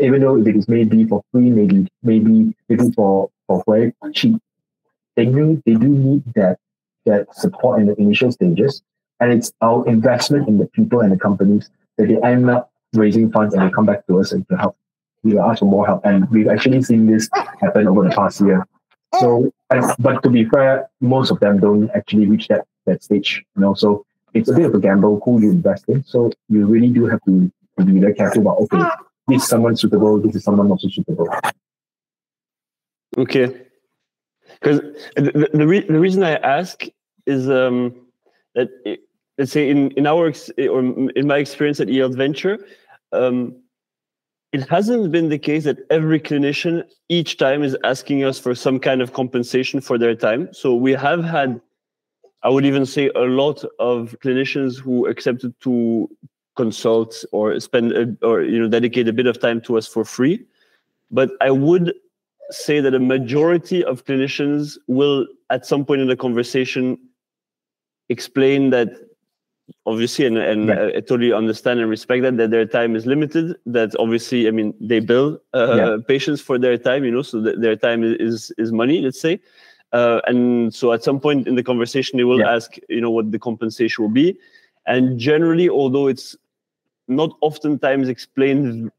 [0.00, 4.40] Even though it is maybe for free, maybe maybe maybe for, for very cheap,
[5.16, 6.58] they need they do need that
[7.04, 8.82] that support in the initial stages.
[9.22, 13.30] And it's our investment in the people and the companies that they end up raising
[13.30, 14.76] funds and they come back to us and to help.
[15.22, 16.04] We ask for more help.
[16.04, 17.28] And we've actually seen this
[17.60, 18.66] happen over the past year.
[19.20, 19.52] So,
[20.00, 23.44] but to be fair, most of them don't actually reach that that stage.
[23.54, 24.04] You know, so
[24.34, 26.02] it's a bit of a gamble who you invest in.
[26.02, 28.82] So you really do have to, to be very careful about okay,
[29.28, 31.28] this is someone suitable, this is someone not so suitable.
[33.16, 33.66] Okay,
[34.60, 34.80] because
[35.14, 36.82] the the, re- the reason I ask
[37.26, 37.94] is um,
[38.56, 39.00] that it,
[39.38, 42.58] let's say in in our or in my experience at eHealth Venture.
[43.12, 43.56] Um,
[44.52, 48.78] it hasn't been the case that every clinician each time is asking us for some
[48.78, 50.52] kind of compensation for their time.
[50.52, 51.58] So we have had,
[52.42, 56.06] I would even say, a lot of clinicians who accepted to
[56.54, 60.04] consult or spend a, or you know dedicate a bit of time to us for
[60.04, 60.44] free.
[61.10, 61.94] But I would
[62.50, 66.98] say that a majority of clinicians will, at some point in the conversation,
[68.10, 68.90] explain that
[69.86, 70.90] obviously and, and yeah.
[70.96, 74.74] I totally understand and respect that that their time is limited that obviously i mean
[74.80, 75.96] they bill uh, yeah.
[76.06, 79.40] patients for their time you know so their time is is money let's say
[79.92, 82.54] uh, and so at some point in the conversation they will yeah.
[82.54, 84.38] ask you know what the compensation will be
[84.86, 86.36] and generally although it's
[87.08, 88.90] not oftentimes explained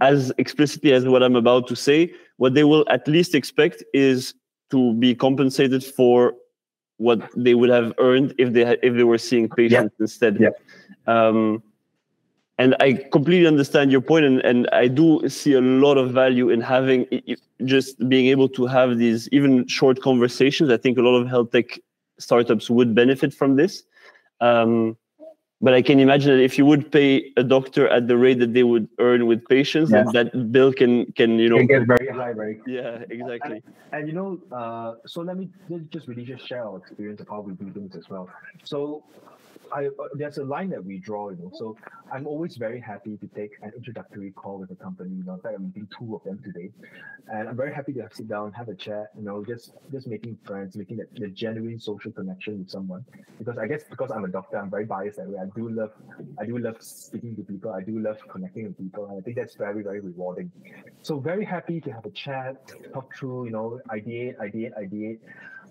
[0.00, 4.34] as explicitly as what i'm about to say what they will at least expect is
[4.70, 6.34] to be compensated for
[7.02, 10.04] what they would have earned if they had, if they were seeing patients yeah.
[10.04, 10.38] instead.
[10.40, 10.54] Yeah.
[11.06, 11.62] Um,
[12.58, 16.50] and I completely understand your point, and, and I do see a lot of value
[16.50, 17.06] in having
[17.64, 20.70] just being able to have these even short conversations.
[20.70, 21.80] I think a lot of health tech
[22.18, 23.82] startups would benefit from this.
[24.40, 24.96] Um,
[25.62, 28.52] but I can imagine that if you would pay a doctor at the rate that
[28.52, 30.02] they would earn with patients, yeah.
[30.12, 32.74] that, that bill can can you know can get very high, very quickly.
[32.74, 33.62] yeah, exactly.
[33.62, 35.48] And, and, you know, uh, so let me
[35.90, 38.28] just really just share our experience of how we do things as well.
[38.64, 39.04] So
[39.72, 41.50] I, uh, there's a line that we draw, you know.
[41.54, 41.76] So
[42.12, 45.10] I'm always very happy to take an introductory call with a company.
[45.16, 46.70] You know, in fact, I'm meeting two of them today,
[47.28, 49.06] and I'm very happy to sit down, have a chat.
[49.16, 53.04] You know, just just making friends, making that the genuine social connection with someone.
[53.38, 55.38] Because I guess because I'm a doctor, I'm very biased that way.
[55.40, 55.92] I do love,
[56.38, 57.72] I do love speaking to people.
[57.72, 60.50] I do love connecting with people, and I think that's very very rewarding.
[61.02, 65.18] So very happy to have a chat, talk through, you know, ideate, ideate, ideate.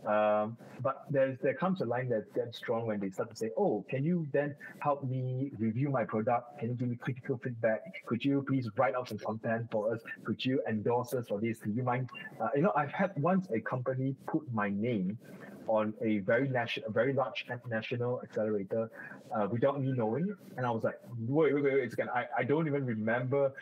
[0.05, 3.51] Um, but there's there comes a line that's that strong when they start to say,
[3.55, 6.59] "Oh, can you then help me review my product?
[6.59, 7.81] Can you give me critical feedback?
[8.07, 10.01] Could you please write out some content for us?
[10.23, 11.59] Could you endorse us for this?
[11.59, 12.09] Could you mind?"
[12.39, 15.17] Uh, you know, I've had once a company put my name
[15.67, 18.89] on a very national, very large national accelerator
[19.33, 21.93] uh, without me knowing, and I was like, "Wait, wait, wait, wait!
[21.93, 23.53] Again, I I don't even remember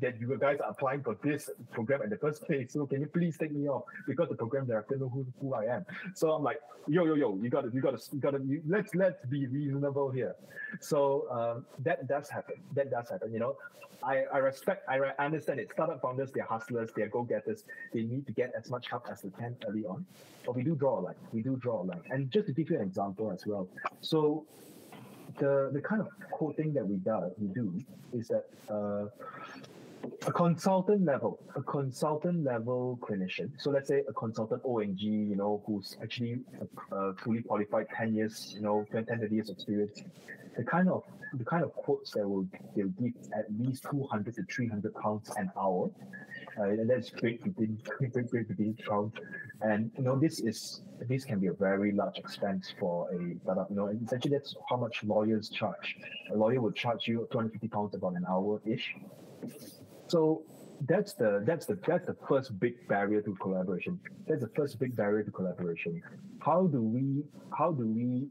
[0.00, 2.72] that you guys are applying for this program in the first place.
[2.72, 5.64] So can you please take me off because the program director know who, who I
[5.64, 5.84] am.
[6.14, 8.42] So I'm like, yo yo yo, you got to you got to you got to
[8.42, 10.34] you, let's let's be reasonable here.
[10.80, 12.56] So um, that does happen.
[12.74, 13.32] That does happen.
[13.32, 13.56] You know,
[14.02, 15.70] I I respect I understand it.
[15.72, 17.64] Startup founders, they're hustlers, they're go getters.
[17.92, 20.04] They need to get as much help as they can early on.
[20.44, 21.14] But we do draw a line.
[21.32, 22.02] We do draw a line.
[22.10, 23.68] And just to give you an example as well.
[24.00, 24.44] So
[25.38, 27.72] the the kind of quoting that we do we do
[28.12, 29.06] is that uh,
[30.26, 33.50] a consultant level, a consultant level clinician.
[33.58, 36.40] So let's say a consultant ONG, you know, who's actually
[36.92, 40.02] uh, fully qualified, 10 years, you know, 10, 30 years of experience.
[40.56, 41.02] The kind of
[41.34, 45.50] the kind of quotes that will they'll give at least 200 to 300 pounds an
[45.58, 45.90] hour.
[46.58, 49.10] Uh, and that's great within great, great within trial.
[49.62, 53.70] And you know, this is this can be a very large expense for a startup.
[53.70, 55.96] You know, essentially that's how much lawyers charge.
[56.32, 58.94] A lawyer will charge you 250 pounds about an hour ish.
[60.12, 60.42] So
[60.86, 63.98] that's the that's the that's the first big barrier to collaboration.
[64.28, 66.02] That's the first big barrier to collaboration.
[66.38, 67.24] How do we
[67.58, 68.28] how do we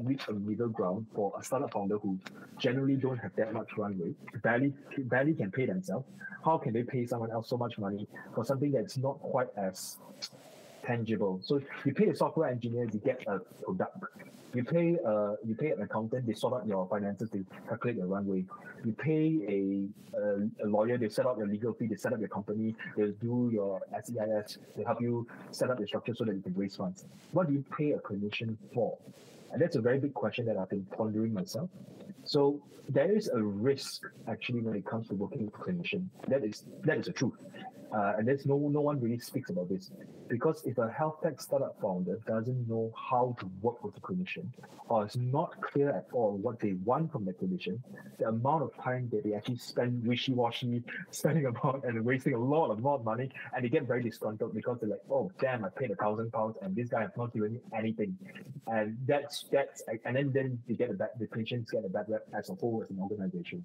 [0.00, 2.18] reach a middle ground for a startup founder who
[2.58, 4.72] generally don't have that much runway, barely
[5.12, 6.06] barely can pay themselves?
[6.42, 9.98] How can they pay someone else so much money for something that's not quite as
[10.86, 11.40] tangible.
[11.42, 13.98] So you pay a software engineer, you get a product.
[14.56, 18.06] You pay uh you pay an accountant, they sort out your finances, they calculate your
[18.06, 18.46] runway.
[18.86, 19.24] You pay
[19.56, 22.74] a, a, a lawyer, they set up your legal fee, they set up your company,
[22.96, 26.54] they do your SEIS, they help you set up the structure so that you can
[26.54, 27.04] raise funds.
[27.32, 28.96] What do you pay a clinician for?
[29.52, 31.68] And that's a very big question that I've been pondering myself.
[32.24, 36.06] So there is a risk actually when it comes to working with a clinician.
[36.28, 37.34] That is that is the truth.
[37.96, 39.90] Uh, and there's no no one really speaks about this
[40.28, 44.46] because if a health tech startup founder doesn't know how to work with a clinician
[44.90, 47.78] or is not clear at all what they want from the clinician,
[48.18, 52.70] the amount of time that they actually spend wishy-washy, spending about and wasting a lot
[52.70, 55.90] of more money, and they get very disgruntled because they're like, oh damn, I paid
[55.90, 58.14] a thousand pounds and this guy has not me anything,
[58.66, 62.06] and that's that's and then then they get a bad the clinicians get a bad
[62.08, 63.64] rep as a whole as an organization.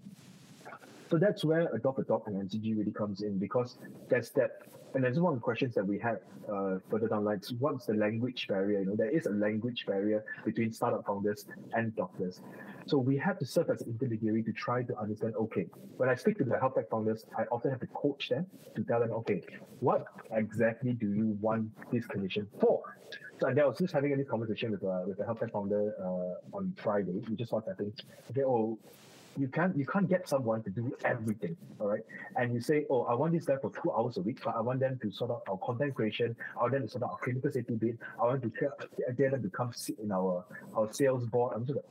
[1.11, 4.61] So that's where Adopt a Doc and MCG really comes in because there's that,
[4.95, 6.19] and there's one of the questions that we had
[6.49, 8.79] uh, further down, like what's the language barrier?
[8.79, 12.39] You know, there is a language barrier between startup founders and doctors.
[12.85, 16.15] So we have to serve as an intermediary to try to understand, okay, when I
[16.15, 18.45] speak to the health tech founders, I often have to coach them
[18.77, 19.41] to tell them, okay,
[19.81, 22.81] what exactly do you want this clinician for?
[23.41, 26.55] So I was just having this conversation with uh, with the health tech founder uh,
[26.57, 27.21] on Friday.
[27.27, 27.91] We just thought that thing,
[28.29, 28.79] okay, oh,
[29.37, 32.03] you can't you can't get someone to do everything all right?
[32.35, 34.61] And you say oh i want this guy for two hours a week but i
[34.61, 36.35] want them to sort out our content creation.
[36.57, 37.97] I want them to sort out our clinical safety bit.
[38.19, 38.49] I want to
[39.17, 41.53] get them to come sit in our our sales board.
[41.55, 41.85] I'm just like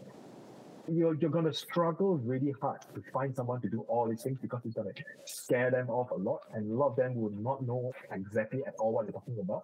[0.88, 4.38] you're, you're going to struggle really hard to find someone to do all these things
[4.40, 7.30] because it's going to scare them off a lot and a lot of them will
[7.30, 9.62] not know exactly at all what they're talking about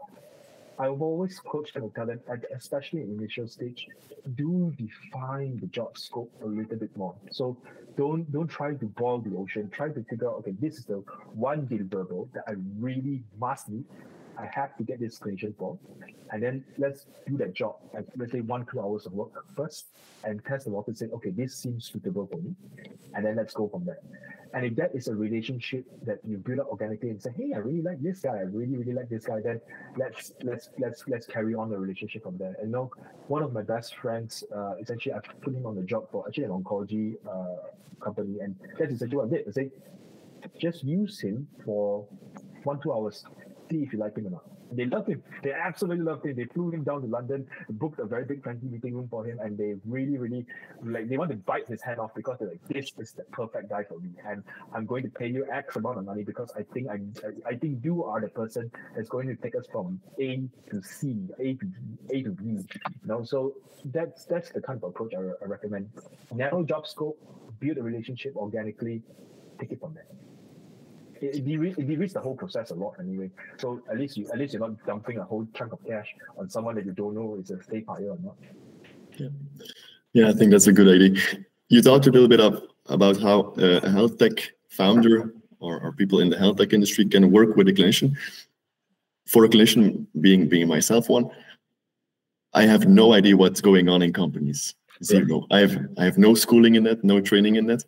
[0.78, 2.20] I've always coached tell them,
[2.54, 3.86] especially in initial stage,
[4.34, 7.14] do define the job scope a little bit more.
[7.30, 7.56] So
[7.96, 9.70] don't don't try to boil the ocean.
[9.70, 13.84] Try to figure out, okay, this is the one deliverable that I really must need
[14.38, 15.78] I have to get this clinician for.
[16.30, 17.76] And then let's do that job,
[18.16, 19.86] let's say one, two hours of work first,
[20.24, 22.54] and test the water say, okay, this seems suitable for me.
[23.14, 24.00] And then let's go from there.
[24.54, 27.58] And if that is a relationship that you build up organically and say, hey, I
[27.58, 29.60] really like this guy, I really, really like this guy, then
[29.96, 32.54] let's let's let's let's carry on the relationship from there.
[32.60, 32.90] And you know,
[33.28, 36.44] one of my best friends, uh, essentially I put him on the job for actually
[36.44, 37.56] an oncology uh,
[38.00, 39.48] company, and that's essentially what I did.
[39.48, 39.70] I say,
[40.58, 42.06] just use him for
[42.62, 43.24] one, two hours
[43.70, 44.44] see if you like him or not.
[44.72, 45.22] They loved him.
[45.42, 46.36] They absolutely loved him.
[46.36, 49.38] They flew him down to London, booked a very big fancy meeting room for him,
[49.40, 50.46] and they really, really
[50.82, 53.70] like they want to bite his hand off because they're like, this is the perfect
[53.70, 54.42] guy for me, and
[54.74, 56.98] I'm going to pay you X amount of money because I think I,
[57.46, 61.16] I think you are the person that's going to take us from A to C,
[61.38, 61.66] A to
[62.10, 62.44] A to B.
[62.44, 62.64] You
[63.04, 63.54] know, so
[63.86, 65.90] that's that's the kind of approach I, I recommend.
[66.34, 67.18] Narrow job scope,
[67.60, 69.02] build a relationship organically,
[69.58, 70.06] take it from there
[71.20, 73.30] it, it, de- it de-risks the whole process a lot anyway.
[73.58, 76.48] So at least you at least you're not dumping a whole chunk of cash on
[76.48, 78.36] someone that you don't know is a stay buyer or not.
[79.16, 79.28] Yeah,
[80.12, 81.22] yeah, I think that's a good idea.
[81.68, 85.92] You talked a little bit of, about how uh, a health tech founder or, or
[85.92, 88.16] people in the health tech industry can work with a clinician.
[89.26, 91.28] For a clinician, being being myself one,
[92.52, 94.74] I have no idea what's going on in companies.
[95.02, 95.46] Zero.
[95.50, 97.84] I have I have no schooling in that, no training in that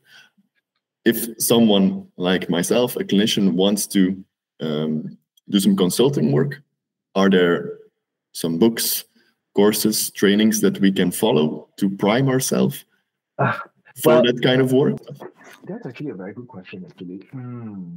[1.04, 4.24] if someone like myself, a clinician, wants to
[4.60, 5.16] um,
[5.48, 6.60] do some consulting work,
[7.14, 7.78] are there
[8.32, 9.04] some books,
[9.54, 12.84] courses, trainings that we can follow to prime ourselves
[13.38, 13.52] uh,
[14.02, 14.96] for well, that kind of work?
[15.64, 17.18] That's actually a very good question, actually.
[17.32, 17.96] Hmm.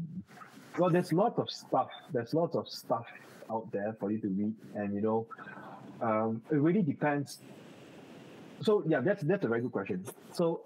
[0.78, 1.90] Well, there's lots of stuff.
[2.14, 3.06] There's lots of stuff
[3.50, 5.28] out there for you to read, and you know,
[6.02, 7.40] um, it really depends.
[8.62, 10.06] So yeah, that's that's a very good question.
[10.34, 10.62] So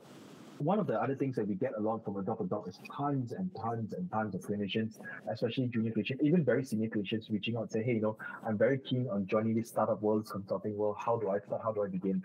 [0.59, 3.31] one of the other things that we get a lot from Adopt a is tons
[3.31, 4.99] and tons and tons of clinicians,
[5.31, 8.57] especially junior clinicians, even very senior clinicians reaching out and say, hey, you know, I'm
[8.57, 10.97] very keen on joining this startup world, consulting world.
[10.99, 11.61] How do I start?
[11.63, 12.23] How do I begin?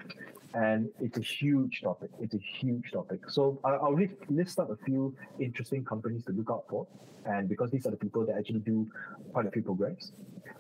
[0.54, 2.10] And it's a huge topic.
[2.20, 3.20] It's a huge topic.
[3.28, 6.86] So I'll list out a few interesting companies to look out for.
[7.26, 8.88] And because these are the people that actually do
[9.32, 10.12] quite a few programs.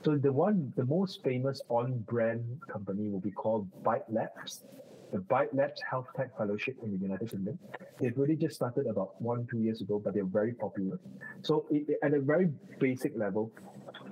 [0.04, 4.64] So the one, the most famous on-brand company will be called Byte Labs
[5.12, 7.58] the Byte Labs Health Tech Fellowship in the United Kingdom.
[7.98, 10.98] They've really just started about one, two years ago, but they're very popular.
[11.42, 13.50] So it, at a very basic level,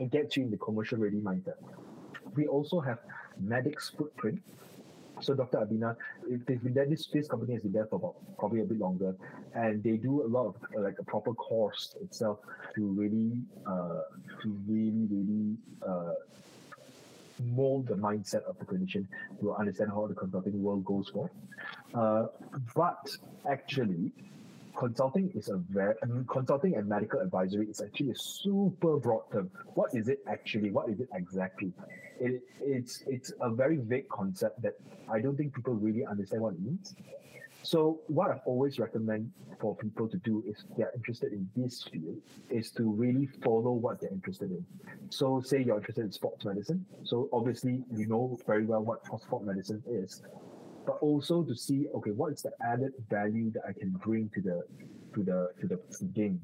[0.01, 1.55] it gets you in the commercial ready mindset.
[2.35, 2.99] We also have
[3.43, 4.41] Medix Footprint.
[5.21, 5.59] So Dr.
[5.59, 5.97] Abina,
[6.47, 9.17] they've been there, this, this company has been there for about probably a bit longer,
[9.55, 12.39] and they do a lot of like a proper course itself
[12.77, 14.03] to really, uh,
[14.43, 16.15] to really, really uh,
[17.41, 19.07] mold the mindset of the clinician
[19.41, 21.31] to understand how the consulting world goes for.
[21.95, 22.27] Uh,
[22.75, 23.09] but
[23.51, 24.13] actually,
[24.77, 29.23] consulting is a very I mean, consulting and medical advisory is actually a super broad
[29.33, 29.51] term.
[29.75, 30.71] What is it actually?
[30.71, 31.73] What is it exactly?
[32.21, 34.75] It, it's it's a very vague concept that
[35.11, 36.95] I don't think people really understand what it means.
[37.69, 42.17] So what I always recommend for people to do if they're interested in this field
[42.49, 44.65] is to really follow what they're interested in.
[45.11, 46.87] So say you're interested in sports medicine.
[47.05, 50.23] So obviously you know very well what sports medicine is
[50.87, 54.41] but also to see okay what is the added value that I can bring to
[54.41, 54.63] the
[55.15, 55.79] to the to the
[56.15, 56.41] game.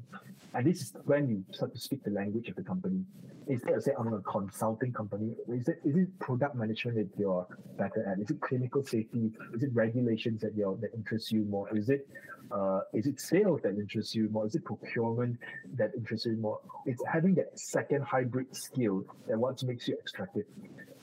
[0.55, 3.03] And this is when you start to speak the language of the company.
[3.47, 7.45] Instead of saying I'm a consulting company, is it is it product management that you're
[7.77, 8.19] better at?
[8.19, 9.31] Is it clinical safety?
[9.53, 11.67] Is it regulations that you're, that interests you more?
[11.75, 12.07] Is it
[12.51, 14.47] uh, is it sales that interests you more?
[14.47, 15.37] Is it procurement
[15.75, 16.59] that interests you more?
[16.85, 20.45] It's having that second hybrid skill that what makes you attractive.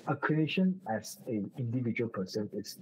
[0.09, 2.79] A clinician as an individual person is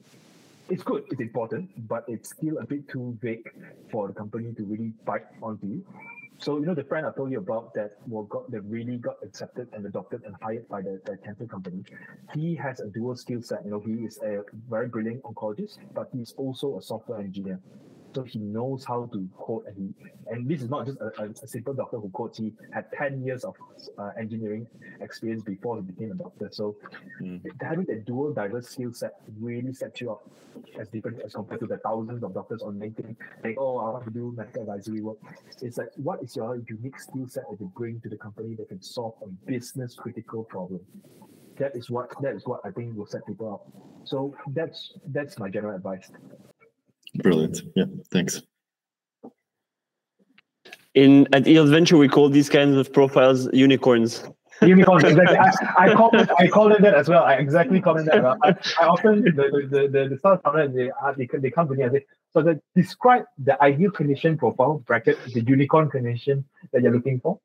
[0.71, 3.51] it's good, it's important, but it's still a bit too vague
[3.91, 5.85] for the company to really bite onto you.
[6.41, 9.17] So you know the friend I told you about that well got that really got
[9.23, 11.85] accepted and adopted and hired by the, the cancer company.
[12.35, 13.63] He has a dual skill set.
[13.65, 17.61] You know, he is a very brilliant oncologist, but he's also a software engineer
[18.15, 21.47] so he knows how to code and he and this is not just a, a,
[21.47, 23.55] simple doctor who codes he had 10 years of
[23.99, 24.67] uh, engineering
[25.01, 26.49] experience before he became a doctor.
[26.53, 26.77] So
[27.21, 27.41] mm.
[27.61, 30.29] having that dual diverse skill set really sets you up
[30.81, 34.05] as different as compared to the thousands of doctors on linkedin saying oh i want
[34.05, 35.19] to do medical advisory work.
[35.63, 38.69] It's like what is your unique skill set that you bring to the company that
[38.69, 40.81] can solve a business critical problem?
[41.59, 43.67] That is what that is what i think will set people up.
[44.05, 46.11] So that's that's my general advice
[47.15, 47.63] Brilliant.
[47.75, 48.43] Yeah, thanks.
[50.95, 54.25] In at eHealth Venture, we call these kinds of profiles unicorns.
[54.63, 55.37] Unicorns, exactly.
[55.37, 57.23] I, I call it, I call it that as well.
[57.23, 58.25] I exactly call it that.
[58.25, 60.43] I, I often the the the, the start
[60.75, 64.37] they, uh, they they come to me and say, so the, describe the ideal clinician
[64.37, 67.39] profile bracket the unicorn clinician that you're looking for.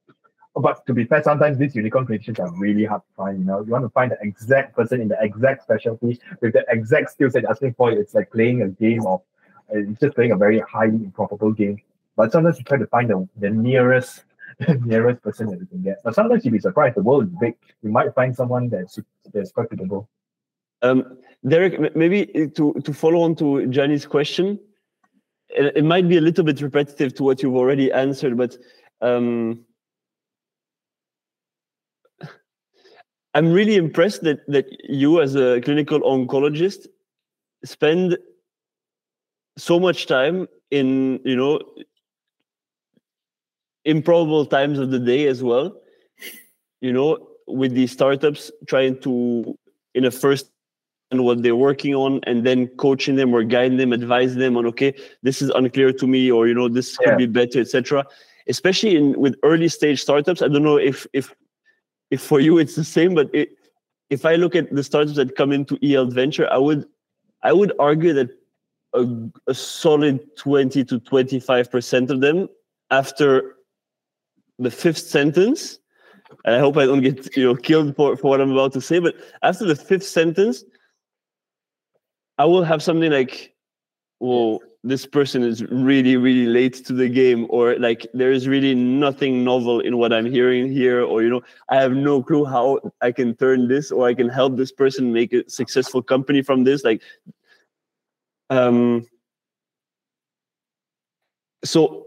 [0.55, 3.39] But to be fair, sometimes these unicorn clinicians are really hard to find.
[3.39, 6.65] You know, you want to find the exact person in the exact specialty with the
[6.69, 7.91] exact skill set you're asking for.
[7.91, 9.21] It's like playing a game of
[9.69, 11.81] it's just playing a very highly improbable game.
[12.15, 14.23] But sometimes you try to find the, the nearest
[14.79, 15.97] nearest person that you can get.
[16.03, 16.95] But sometimes you'd be surprised.
[16.95, 17.55] The world is big.
[17.83, 18.99] You might find someone that's
[19.33, 20.09] that's quite suitable.
[20.81, 24.59] Um, Derrick, maybe to to follow on to Johnny's question,
[25.49, 28.57] it, it, might be a little bit repetitive to what you've already answered, but
[29.01, 29.65] um,
[33.33, 36.87] I'm really impressed that that you, as a clinical oncologist,
[37.63, 38.17] spend
[39.57, 41.59] so much time in you know
[43.85, 45.75] improbable times of the day as well
[46.81, 49.57] you know with these startups trying to
[49.93, 50.51] in a first
[51.11, 54.65] and what they're working on and then coaching them or guiding them advise them on
[54.65, 57.09] okay this is unclear to me or you know this yeah.
[57.09, 58.03] could be better etc
[58.47, 61.33] especially in with early stage startups i don't know if if
[62.09, 63.49] if for you it's the same but it,
[64.09, 66.85] if i look at the startups that come into eHealth Venture i would
[67.43, 68.29] i would argue that
[68.95, 69.05] a,
[69.47, 72.47] a solid 20 to 25% of them
[72.91, 73.55] after
[74.59, 75.79] the fifth sentence.
[76.43, 78.81] And I hope I don't get you know killed for, for what I'm about to
[78.81, 80.63] say, but after the fifth sentence,
[82.37, 83.53] I will have something like,
[84.19, 88.75] well, this person is really, really late to the game, or like there is really
[88.75, 92.79] nothing novel in what I'm hearing here, or you know, I have no clue how
[93.01, 96.63] I can turn this or I can help this person make a successful company from
[96.65, 96.83] this.
[96.83, 97.01] Like
[98.49, 99.05] um,
[101.63, 102.05] so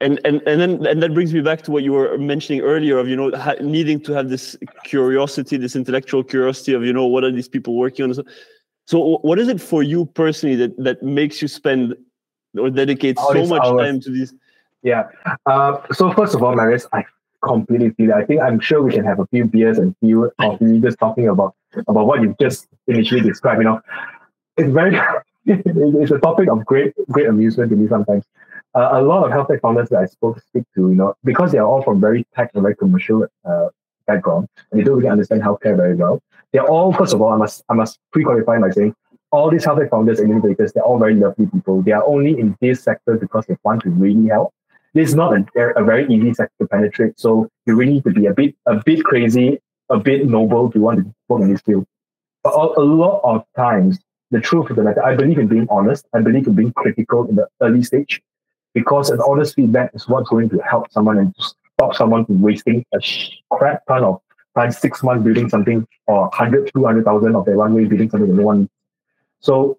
[0.00, 2.98] and and and then and that brings me back to what you were mentioning earlier
[2.98, 7.06] of you know ha- needing to have this curiosity this intellectual curiosity of you know
[7.06, 8.22] what are these people working on so,
[8.86, 11.96] so what is it for you personally that that makes you spend
[12.58, 13.86] or dedicate All so much hours.
[13.86, 14.34] time to these
[14.82, 15.08] Yeah.
[15.46, 17.04] Uh, so first of all, Marius, I
[17.42, 18.18] completely feel that.
[18.18, 21.28] I think I'm sure we can have a few beers and few coffee just talking
[21.28, 21.54] about
[21.88, 23.60] about what you've just initially described.
[23.60, 23.80] You know,
[24.56, 24.98] it's very
[25.46, 28.24] it's a topic of great great amusement to me sometimes.
[28.74, 31.52] Uh, a lot of health tech founders that I spoke speak to, you know, because
[31.52, 33.68] they are all from very tech and very commercial uh,
[34.06, 36.20] background, and they don't really understand healthcare very well.
[36.52, 38.94] They're all, first of all, I must I must pre-qualify by saying
[39.32, 41.82] all these health tech founders and innovators, they're all very lovely people.
[41.82, 44.52] They are only in this sector because they want to really help.
[44.94, 45.44] Is not a,
[45.76, 47.20] a very easy sector to penetrate.
[47.20, 50.78] So you really need to be a bit a bit crazy, a bit noble to
[50.80, 51.84] want to work in this field.
[52.42, 53.98] But a lot of times,
[54.30, 56.06] the truth of the matter, I believe in being honest.
[56.12, 58.20] I believe in being critical in the early stage,
[58.74, 62.84] because an honest feedback is what's going to help someone and stop someone from wasting
[62.94, 62.98] a
[63.50, 64.20] crap ton of
[64.56, 68.42] time, six months building something, or 100, 200,000 of their runway building something that no
[68.42, 68.68] one
[69.40, 69.78] so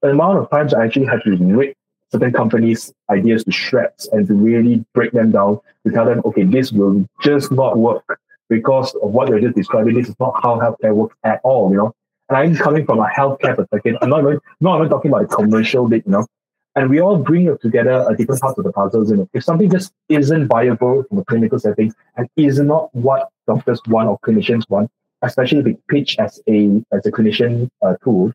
[0.00, 1.76] the amount of times I actually had to rip
[2.10, 6.44] certain companies' ideas to shreds and to really break them down to tell them, okay,
[6.44, 8.04] this will just not work
[8.48, 9.94] because of what you're just describing.
[9.94, 11.94] This is not how healthcare works at all, you know.
[12.28, 13.96] And I'm coming from a healthcare perspective.
[14.00, 16.26] I'm not even not even talking about the commercial bit, you know.
[16.74, 19.10] And we all bring together a different parts of the puzzles.
[19.10, 23.28] You know, if something just isn't viable from a clinical setting and is not what
[23.46, 27.94] doctors want or clinicians want, especially if it pitch as a as a clinician uh,
[28.02, 28.32] tool,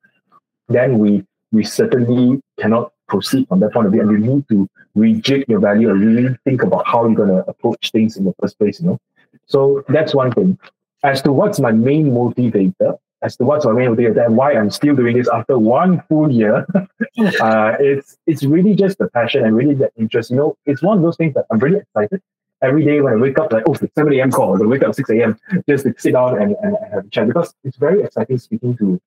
[0.67, 4.67] then we we certainly cannot proceed from that point of view, and you need to
[4.95, 8.33] rejig your value and really think about how you're going to approach things in the
[8.39, 8.79] first place.
[8.81, 8.99] You know,
[9.45, 10.59] so that's one thing.
[11.03, 14.69] As to what's my main motivator, as to what's my main motivator, and why I'm
[14.69, 19.55] still doing this after one full year, uh, it's it's really just the passion and
[19.55, 20.31] really the interest.
[20.31, 22.21] You know, it's one of those things that I'm really excited.
[22.61, 24.31] Every day when I wake up, like, oh, it's 7 a.m.
[24.31, 25.37] call, I wake up at 6 a.m.
[25.69, 28.75] just to sit down and, and, and have a chat because it's very exciting speaking
[28.77, 28.99] to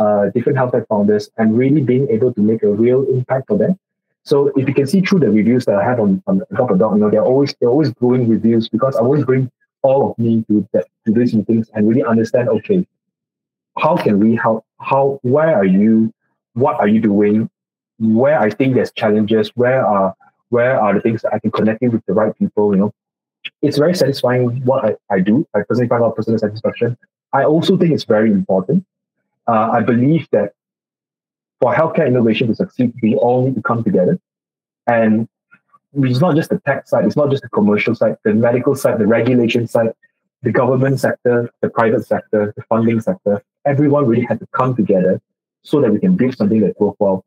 [0.00, 3.56] uh, different health tech founders and really being able to make a real impact for
[3.56, 3.78] them.
[4.24, 6.76] So if you can see through the reviews that I have on, on Adopt a
[6.76, 9.50] Doc, you know, they're always they're always glowing reviews because I always bring
[9.82, 12.86] all of me to that to these meetings and really understand, okay,
[13.80, 14.64] how can we help?
[14.80, 16.12] How where are you?
[16.54, 17.50] What are you doing?
[17.98, 20.14] Where I think there's challenges, where are
[20.50, 22.94] where are the things that I can connect you with the right people, you know?
[23.60, 25.46] It's very satisfying what I, I do.
[25.54, 26.96] I personally find out personal satisfaction.
[27.34, 28.86] I also think it's very important
[29.48, 30.52] uh, I believe that
[31.60, 34.20] for healthcare innovation to succeed, we all need to come together.
[34.86, 35.26] And
[35.94, 38.98] it's not just the tech side, it's not just the commercial side, the medical side,
[38.98, 39.92] the regulation side,
[40.42, 43.42] the government sector, the private sector, the funding sector.
[43.68, 45.20] Everyone really had to come together
[45.62, 47.24] so that we can build something that that's worthwhile.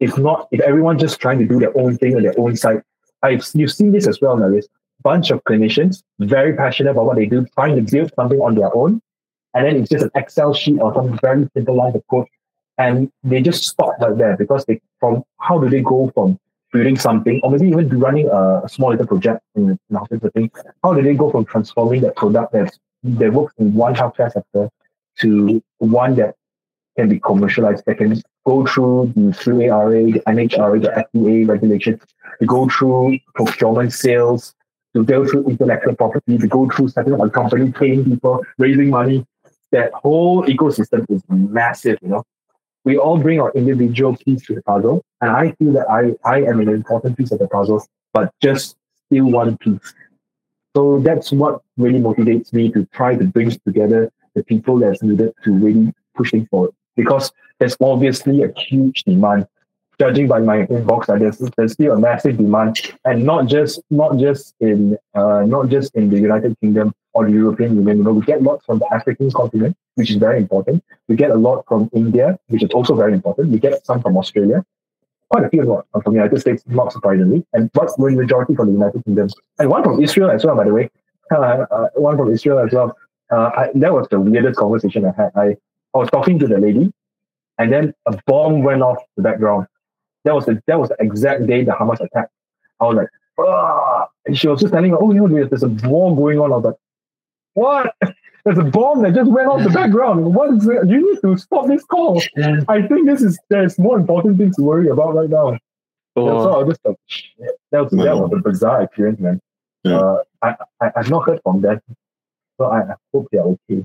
[0.00, 2.82] If not, if everyone just trying to do their own thing on their own side,
[3.22, 4.68] I've you've seen this as well, Marius.
[5.02, 8.74] Bunch of clinicians very passionate about what they do, trying to build something on their
[8.74, 9.00] own,
[9.54, 12.26] and then it's just an Excel sheet or some very simple line of code,
[12.78, 16.38] and they just stop right there because they from how do they go from
[16.72, 20.30] building something or maybe even running a, a small little project in, in a hospital
[20.34, 20.50] thing,
[20.84, 24.68] how do they go from transforming that product that's that works in one healthcare sector
[25.20, 26.34] to one that
[26.96, 32.00] can be commercialized, that can go through the QARA, the MHRA, the FDA regulations,
[32.40, 34.54] to go through procurement sales,
[34.94, 38.90] to go through intellectual property, to go through setting up a company, paying people, raising
[38.90, 39.26] money.
[39.70, 42.24] That whole ecosystem is massive, you know.
[42.84, 46.42] We all bring our individual piece to the puzzle, and I feel that I, I
[46.42, 49.94] am an important piece of the puzzle, but just still one piece.
[50.74, 55.32] So that's what really motivates me to try to bring together the people that's needed
[55.44, 55.86] to really
[56.16, 56.72] push things forward.
[56.96, 59.46] Because there's obviously a huge demand.
[60.00, 64.16] Judging by my inbox, uh, there's, there's still a massive demand, and not just not
[64.16, 67.98] just in uh, not just in the United Kingdom or the European Union.
[67.98, 70.84] You know, we get lots from the African continent, which is very important.
[71.08, 73.50] We get a lot from India, which is also very important.
[73.50, 74.64] We get some from Australia,
[75.30, 78.66] quite a few lot from the United States, not surprisingly, and but the majority from
[78.66, 79.28] the United Kingdom,
[79.58, 80.90] and one from Israel as well, by the way.
[81.30, 82.96] Uh, uh, one from Israel as well.
[83.30, 85.30] Uh, I, that was the weirdest conversation I had.
[85.34, 85.56] I,
[85.94, 86.92] I was talking to the lady,
[87.58, 89.66] and then a bomb went off the background.
[90.24, 92.28] That was the that was the exact day the Hamas attack.
[92.80, 93.08] I was like,
[93.40, 94.06] ah!
[94.26, 96.52] and she was just telling me, oh, you know, there's, a war going on.
[96.52, 96.74] I was like,
[97.54, 97.94] what?
[98.44, 100.34] There's a bomb that just went off the background.
[100.34, 100.86] What is it?
[100.86, 102.22] You need to stop this call.
[102.68, 105.50] I think this is there's more important things to worry about right now.
[105.52, 105.58] Yeah,
[106.14, 106.96] so I just like,
[107.72, 109.40] that was that was a bizarre experience, man.
[109.82, 109.98] Yeah.
[109.98, 111.82] Uh, I, I I've not heard from them,
[112.58, 113.84] so I, I hope they're okay.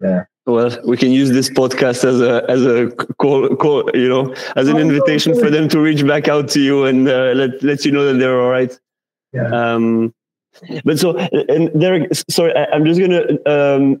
[0.00, 0.24] Yeah.
[0.46, 4.68] Well, we can use this podcast as a as a call, call you know, as
[4.68, 7.62] an Oh, invitation no, for them to reach back out to you and uh, let
[7.62, 8.78] let you know that they're all right.
[9.34, 9.48] Yeah.
[9.48, 10.14] Um,
[10.84, 14.00] but so and Derrick, sorry, I, I'm just gonna um,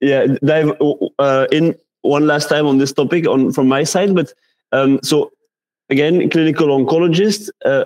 [0.00, 0.72] yeah dive
[1.18, 4.14] uh, in one last time on this topic on from my side.
[4.14, 4.34] But
[4.72, 5.32] um, so
[5.88, 7.48] again, clinical oncologist.
[7.64, 7.84] Uh,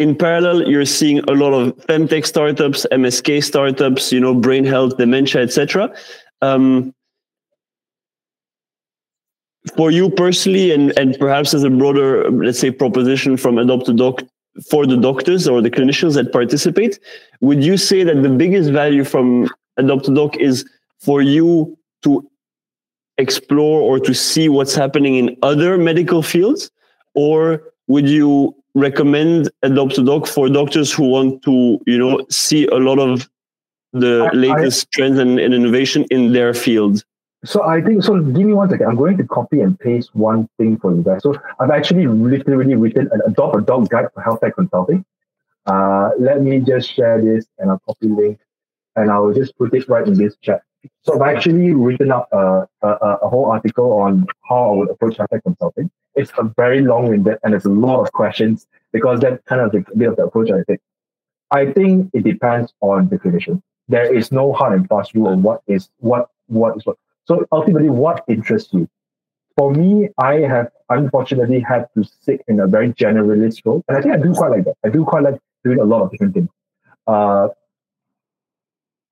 [0.00, 4.96] in parallel, you're seeing a lot of femtech startups, MSK startups, you know, brain health,
[4.96, 5.94] dementia, etc.
[6.40, 6.94] Um,
[9.76, 13.92] for you personally, and and perhaps as a broader, let's say, proposition from Adopt a
[13.92, 14.22] Doc
[14.70, 16.98] for the doctors or the clinicians that participate,
[17.42, 20.64] would you say that the biggest value from Adopt a Doc is
[20.98, 22.26] for you to
[23.18, 26.70] explore or to see what's happening in other medical fields,
[27.14, 32.66] or would you recommend Adopt a Doc for doctors who want to, you know, see
[32.66, 33.28] a lot of
[33.92, 37.04] the I- I- latest trends and, and innovation in their field?
[37.44, 38.20] So I think so.
[38.20, 38.86] Give me one second.
[38.86, 41.22] I'm going to copy and paste one thing for you guys.
[41.22, 45.04] So I've actually literally written an Adopt a Doc guide for health tech consulting.
[45.64, 48.40] Uh, let me just share this and I'll copy link
[48.96, 50.62] and I'll just put it right in this chat.
[51.02, 52.88] So I've actually written up a, a,
[53.22, 55.90] a whole article on how I would approach tech consulting.
[56.14, 59.84] It's a very long-winded and there's a lot of questions because that kind of the
[59.96, 60.80] bit of the approach I take.
[61.50, 63.62] I think it depends on the clinician.
[63.88, 66.96] There is no hard and fast rule on what is what what is what.
[67.24, 68.88] So ultimately, what interests you?
[69.56, 74.00] For me, I have unfortunately had to sit in a very generalist role, and I
[74.00, 74.76] think I do quite like that.
[74.84, 76.48] I do quite like doing a lot of different things.
[77.06, 77.48] Uh,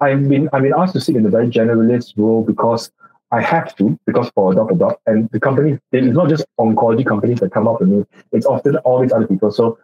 [0.01, 2.91] I've been I've been asked to sit in a very generalist role because
[3.31, 7.05] I have to because for Adopt a Doc and the company it's not just oncology
[7.05, 8.05] companies that come up with me.
[8.33, 9.51] It's often all these other people.
[9.51, 9.79] So,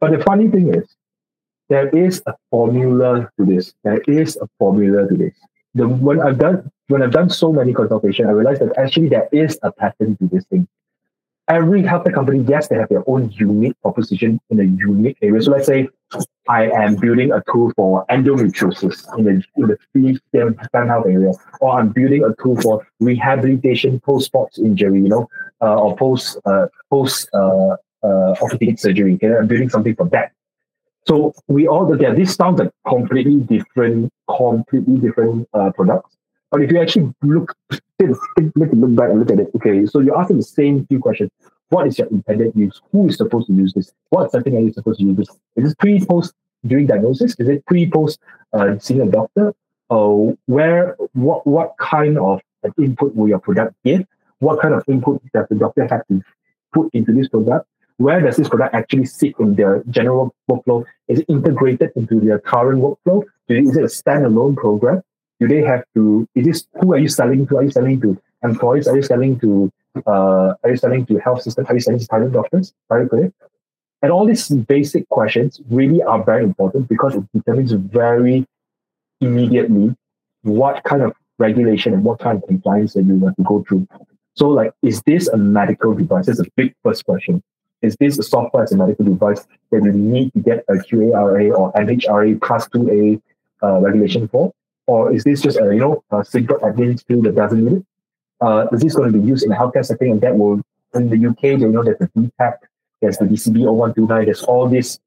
[0.00, 0.96] but the funny thing is,
[1.68, 3.74] there is a formula to this.
[3.82, 5.34] There is a formula to this.
[5.74, 9.28] The when I've done when I've done so many consultation, I realized that actually there
[9.32, 10.68] is a pattern to this thing.
[11.48, 15.40] Every healthcare company, yes, they have their own unique proposition in a unique area.
[15.42, 15.88] So let's say
[16.48, 20.56] I am building a tool for endometriosis in the in the free stem
[20.88, 25.28] health area, or I'm building a tool for rehabilitation post sports injury, you know,
[25.60, 29.14] uh, or post uh, post uh, uh, orthopedic surgery.
[29.14, 30.32] Okay, I'm building something for that.
[31.06, 36.15] So we all look at this sounds like completely different, completely different uh, products.
[36.50, 37.54] But if you actually look,
[38.00, 38.18] look,
[38.56, 41.30] look back and look at it, okay, so you're asking the same few questions.
[41.68, 42.80] What is your intended use?
[42.92, 43.92] Who is supposed to use this?
[44.10, 45.28] What setting are you supposed to use this?
[45.56, 46.32] Is this pre, post
[46.64, 47.34] during diagnosis?
[47.38, 48.20] Is it pre, post
[48.52, 49.52] uh, seeing a doctor?
[49.90, 52.40] Uh, where, what, what kind of
[52.78, 54.04] input will your product give?
[54.38, 56.22] What kind of input does the doctor have to
[56.72, 57.66] put into this product?
[57.98, 60.84] Where does this product actually sit in their general workflow?
[61.08, 63.22] Is it integrated into their current workflow?
[63.48, 65.02] Is it a standalone program?
[65.40, 66.28] Do they have to?
[66.34, 67.58] Is this who are you selling to?
[67.58, 68.88] Are you selling to employees?
[68.88, 69.72] Are you selling to?
[70.06, 71.66] Uh, are you selling to health system?
[71.68, 72.72] Are you selling to private doctors?
[72.88, 73.32] Private clinic?
[74.02, 78.46] And all these basic questions really are very important because it determines very
[79.20, 79.96] immediately
[80.42, 83.86] what kind of regulation and what kind of compliance that you have to go through.
[84.34, 86.26] So, like, is this a medical device?
[86.26, 87.42] That's a big first question.
[87.82, 91.56] Is this a software as a medical device that you need to get a QARA
[91.56, 93.20] or MHRA Class 2A
[93.62, 94.52] uh, regulation for?
[94.86, 97.86] Or is this just a, you know, a single admin tool that doesn't need it?
[98.40, 100.60] Uh, is this going to be used in a healthcare setting and that will,
[100.94, 102.58] in the UK, you know, there's the DTAC,
[103.00, 105.00] there's the DCB 0129, there's all these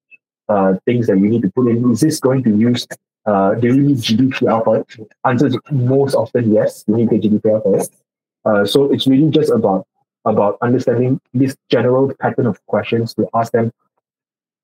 [0.50, 1.92] uh, things that you need to put in.
[1.92, 2.88] Is this going to use,
[3.26, 4.88] uh, do you need GDPR for it?
[5.26, 7.90] Answer most often yes, you need GDPR for it.
[8.46, 9.86] Uh, so it's really just about
[10.26, 13.72] about understanding this general pattern of questions to ask them,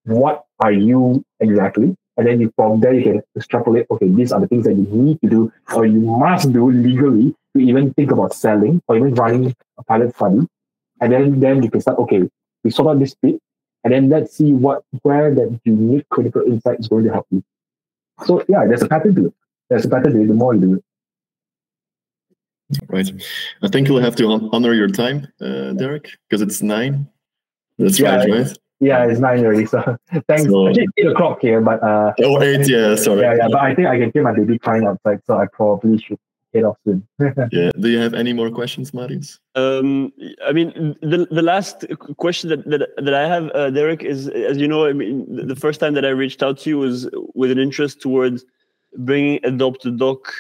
[0.04, 1.96] what are you exactly?
[2.18, 4.84] And then you, from there you can extrapolate, okay, these are the things that you
[4.84, 9.14] need to do or you must do legally to even think about selling or even
[9.16, 10.48] running a pilot study.
[11.02, 12.30] And then, then you can start, okay,
[12.64, 13.40] we sort out this bit,
[13.84, 17.44] and then let's see what where that unique critical insight is going to help you.
[18.26, 19.34] So yeah, there's a pattern to it.
[19.70, 20.28] There's a pattern to it.
[20.28, 20.84] The more you do it.
[22.88, 23.12] Right.
[23.62, 27.08] I think we'll have to honor your time, uh, Derrick, because it's nine.
[27.78, 28.16] That's Yeah.
[28.16, 28.58] right, right?
[28.80, 29.66] Yeah, it's nine already.
[29.66, 29.82] So
[30.28, 30.44] thanks.
[30.46, 33.22] So- Actually, it's eight o'clock here, but uh, Oh, eight, yeah, sorry.
[33.22, 33.48] yeah, yeah.
[33.52, 36.20] But I think I can hear my baby crying outside, so I probably should
[36.54, 37.08] head off soon.
[37.52, 37.72] Yeah.
[37.80, 39.40] Do you have any more questions, Marius?
[39.56, 40.12] Um,
[40.46, 41.86] I mean, the the last
[42.18, 45.46] question that that, that I have, uh, Derrick, is as you know, I mean, the-
[45.46, 48.46] the first time that I reached out to you was with an interest towards
[48.98, 50.32] bringing Adopt a Doc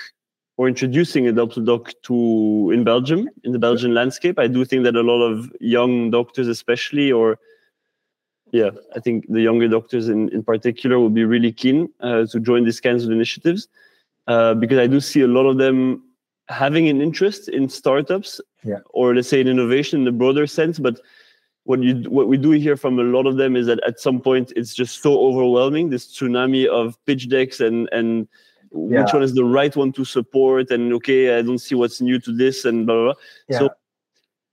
[0.57, 4.39] or introducing Adopt a Doc to in Belgium in the Belgian landscape.
[4.39, 7.38] I do think that a lot of young doctors, especially, or
[8.60, 12.38] yeah, I think the younger doctors in in particular, will be really keen uh, to
[12.49, 13.62] join these kinds of initiatives.
[14.34, 15.78] uh, because I do see a lot of them
[16.62, 18.32] having an interest in startups,
[18.72, 18.82] Yeah.
[18.99, 20.76] or let's say in innovation in the broader sense.
[20.88, 20.95] But
[21.70, 24.18] what you what we do hear from a lot of them is that at some
[24.28, 28.10] point it's just so overwhelming this tsunami of pitch decks and and
[28.72, 29.01] Yeah.
[29.01, 32.18] which one is the right one to support and okay I don't see what's new
[32.26, 33.06] to this and blah blah.
[33.08, 33.20] blah.
[33.51, 33.60] Yeah.
[33.60, 33.66] So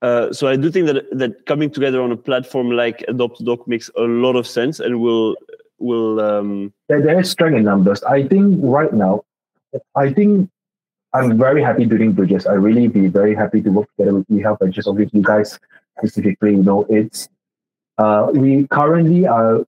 [0.02, 3.66] uh, so I do think that that coming together on a platform like Adopt Doc
[3.68, 5.36] makes a lot of sense and will
[5.78, 8.02] will um, there, there is strength in numbers.
[8.02, 9.22] I think right now,
[9.94, 10.50] I think
[11.12, 12.46] I'm very happy doing bridges.
[12.46, 15.58] I really be very happy to work together with eHealth and just with you guys
[15.98, 16.52] specifically.
[16.52, 17.28] You know, it's
[17.98, 19.64] uh, we currently are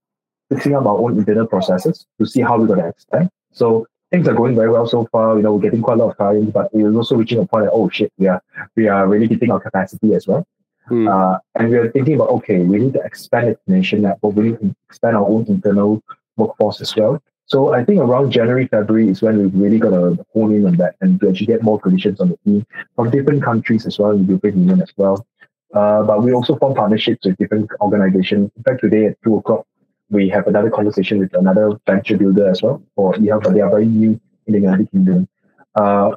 [0.51, 3.31] fixing up our own internal processes to see how we're going to expand.
[3.53, 5.37] So things are going very well so far.
[5.37, 7.65] You know, we're getting quite a lot of clients, but we're also reaching a point
[7.65, 8.41] that oh shit, we are
[8.77, 10.47] we are really hitting our capacity as well.
[10.87, 11.09] Hmm.
[11.09, 14.37] Uh, and we're thinking about okay, we need to expand the nation network.
[14.37, 16.03] We need to expand our own internal
[16.37, 17.21] workforce as well.
[17.47, 20.77] So I think around January, February is when we're really got to hone in on
[20.77, 24.13] that and to actually get more clinicians on the team from different countries as well,
[24.13, 25.27] in the European Union as well.
[25.75, 28.51] Uh, but we also form partnerships with different organizations.
[28.57, 29.67] In fact, today at two o'clock,
[30.15, 33.71] we have another conversation with another venture builder as well for eHealth, but they are
[33.71, 35.29] very new in the United Kingdom.
[35.75, 36.13] Uh,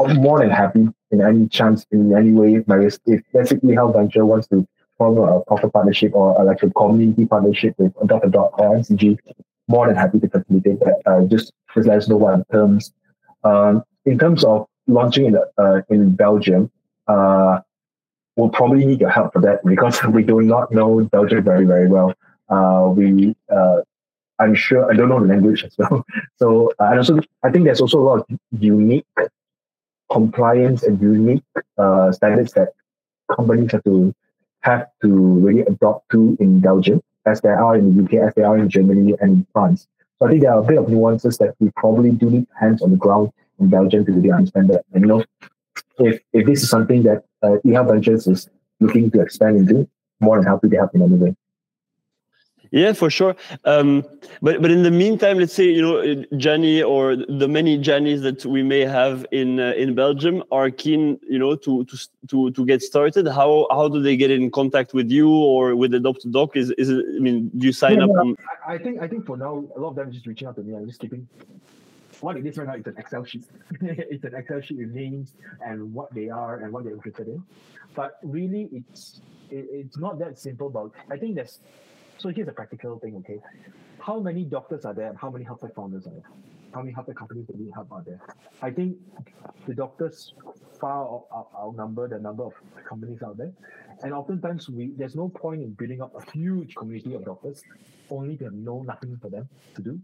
[0.00, 4.24] I'm more than happy in any chance, in any way, Marius, if basically Health Venture
[4.24, 4.66] wants to
[4.98, 9.18] form a proper partnership or like a community partnership with Dot Dot or MCG,
[9.68, 11.02] more than happy to facilitate that.
[11.06, 12.92] Uh, just, just let us know what terms.
[13.44, 16.70] Um, in terms of launching in, uh, in Belgium,
[17.06, 17.60] uh,
[18.36, 21.88] we'll probably need your help for that because we do not know Belgium very, very
[21.88, 22.14] well.
[22.52, 23.80] Uh, we, uh,
[24.38, 26.04] I'm sure, I don't know the language as well.
[26.38, 29.06] So, uh, and also, I think there's also a lot of unique
[30.10, 31.44] compliance and unique
[31.78, 32.70] uh, standards that
[33.34, 34.14] companies have to
[34.60, 35.08] have to
[35.44, 38.68] really adopt to in Belgium, as there are in the UK, as there are in
[38.68, 39.88] Germany and in France.
[40.18, 42.82] So I think there are a bit of nuances that we probably do need hands
[42.82, 44.84] on the ground in Belgium to really understand that.
[44.92, 45.24] And you know,
[45.98, 48.48] if if this is something that uh, eHealth Ventures is
[48.80, 49.88] looking to expand into,
[50.20, 51.34] more than happy to help in any way.
[52.72, 53.36] Yeah, for sure.
[53.66, 54.02] Um,
[54.40, 58.46] but but in the meantime, let's say you know Jenny or the many Giannis that
[58.46, 61.96] we may have in uh, in Belgium are keen, you know, to to
[62.30, 63.28] to to get started.
[63.28, 66.56] How how do they get in contact with you or with Adopt a Doc?
[66.56, 68.10] Is is it, I mean, do you sign Yeah, up?
[68.10, 68.20] yeah.
[68.20, 70.48] On, I, I think I think for now, a lot of them are just reaching
[70.48, 70.74] out to me.
[70.74, 71.28] I'm just keeping
[72.20, 72.74] what it is right now.
[72.74, 73.44] It's an Excel sheet.
[73.82, 77.42] it's an Excel sheet with names and what they are and what they're interested in.
[77.94, 79.20] But really, it's
[79.50, 80.70] it, it's not that simple.
[80.70, 81.60] But I think there's
[82.22, 83.16] so here's a practical thing.
[83.16, 83.40] Okay,
[83.98, 85.08] how many doctors are there?
[85.08, 86.30] and How many healthcare founders are there?
[86.72, 88.20] How many healthcare companies that need help are there?
[88.62, 88.96] I think
[89.66, 90.32] the doctors
[90.80, 92.54] far out- out- outnumber the number of
[92.88, 93.52] companies out there.
[94.02, 97.62] And oftentimes, we there's no point in building up a huge community of doctors
[98.10, 100.00] only to have no nothing for them to do.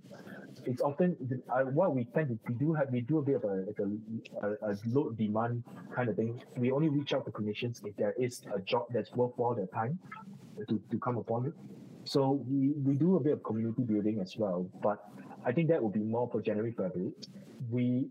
[0.67, 1.17] It's often
[1.49, 3.81] uh, what we tend to we do have we do a bit of a like
[3.87, 5.65] a, a, a low demand
[5.95, 6.41] kind of thing.
[6.57, 9.99] We only reach out to clinicians if there is a job that's worthwhile their time
[10.69, 11.55] to, to come upon it.
[12.09, 14.99] So we, we do a bit of community building as well, but
[15.45, 17.13] I think that will be more for January, February.
[17.71, 18.09] We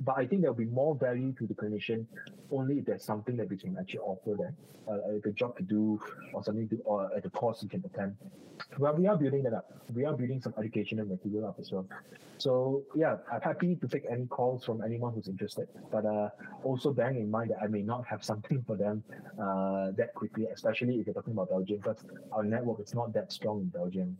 [0.00, 2.06] but I think there'll be more value to the clinician
[2.50, 4.56] only if there's something that we can actually offer them,
[4.88, 6.00] uh, like a job to do
[6.32, 8.16] or something to, or at a course you can attend.
[8.78, 9.70] Well, we are building that up.
[9.94, 11.86] We are building some educational material up as well.
[12.38, 16.30] So yeah, I'm happy to take any calls from anyone who's interested, but uh,
[16.62, 19.02] also bearing in mind that I may not have something for them
[19.40, 23.32] uh, that quickly, especially if you're talking about Belgium, because our network is not that
[23.32, 24.16] strong in Belgium.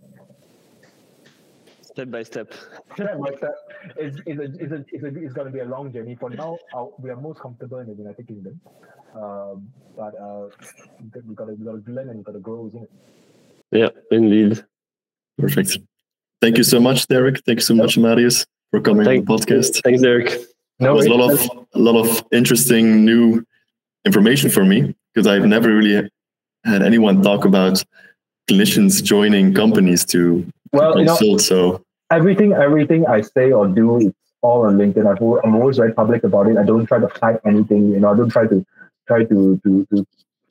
[1.99, 2.55] Step by step.
[2.95, 3.55] Step by step,
[3.97, 6.15] it's, it's, a, it's, a, it's, a, it's going to be a long journey.
[6.15, 8.61] For now, our, we are most comfortable in the United Kingdom,
[9.17, 10.47] um, but uh,
[11.27, 12.91] we got to we got to learn and we got to grow, isn't it?
[13.73, 14.65] Yeah, indeed.
[15.39, 15.79] Perfect.
[16.41, 17.43] Thank you so much, Derrick.
[17.45, 19.83] Thank you so much, Marius, for coming Thank- on the podcast.
[19.83, 20.29] Thanks, Derrick.
[20.31, 20.47] It
[20.79, 21.41] No, was a lot of
[21.75, 23.45] a lot of interesting new
[24.05, 26.09] information for me because I've never really
[26.63, 27.83] had anyone talk about
[28.49, 31.41] clinicians joining companies to well, you know, consult.
[31.41, 35.07] So everything everything I say or do it's all on LinkedIn.
[35.07, 36.57] I've, I'm always very public about it.
[36.57, 37.91] I don't try to hide anything.
[37.93, 38.65] You know, I don't try to
[39.07, 40.07] try to to, to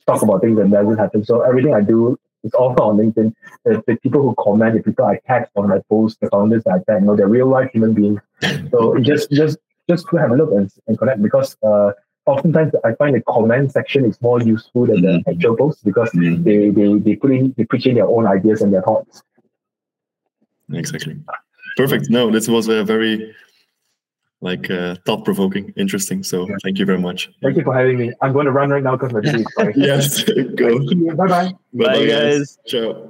[0.05, 1.23] talk about things that doesn't happen.
[1.23, 3.33] So everything I do is all on LinkedIn.
[3.65, 6.79] The, the people who comment, the people I tag on my posts, the founders I
[6.79, 8.19] tag, you know, they're real life human beings.
[8.71, 9.57] So just just
[9.89, 11.91] just to have a look and, and connect because uh,
[12.25, 16.43] oftentimes I find the comment section is more useful than the actual post because Mhm.
[16.43, 19.23] they, they they put in they put in their own ideas and their thoughts.
[20.73, 21.15] exactly.
[21.77, 22.09] Perfect.
[22.09, 23.33] No, this was a very
[24.41, 26.23] like uh, thought provoking, interesting.
[26.23, 26.55] So Yeah.
[26.63, 27.29] thank you very much.
[27.41, 28.11] Thank you for having me.
[28.21, 29.73] I'm going to run right now because my day is fine.
[29.75, 30.23] yes.
[30.55, 30.79] Go.
[31.15, 31.53] Bye bye.
[31.73, 32.57] Bye, guys.
[32.67, 33.09] Ciao.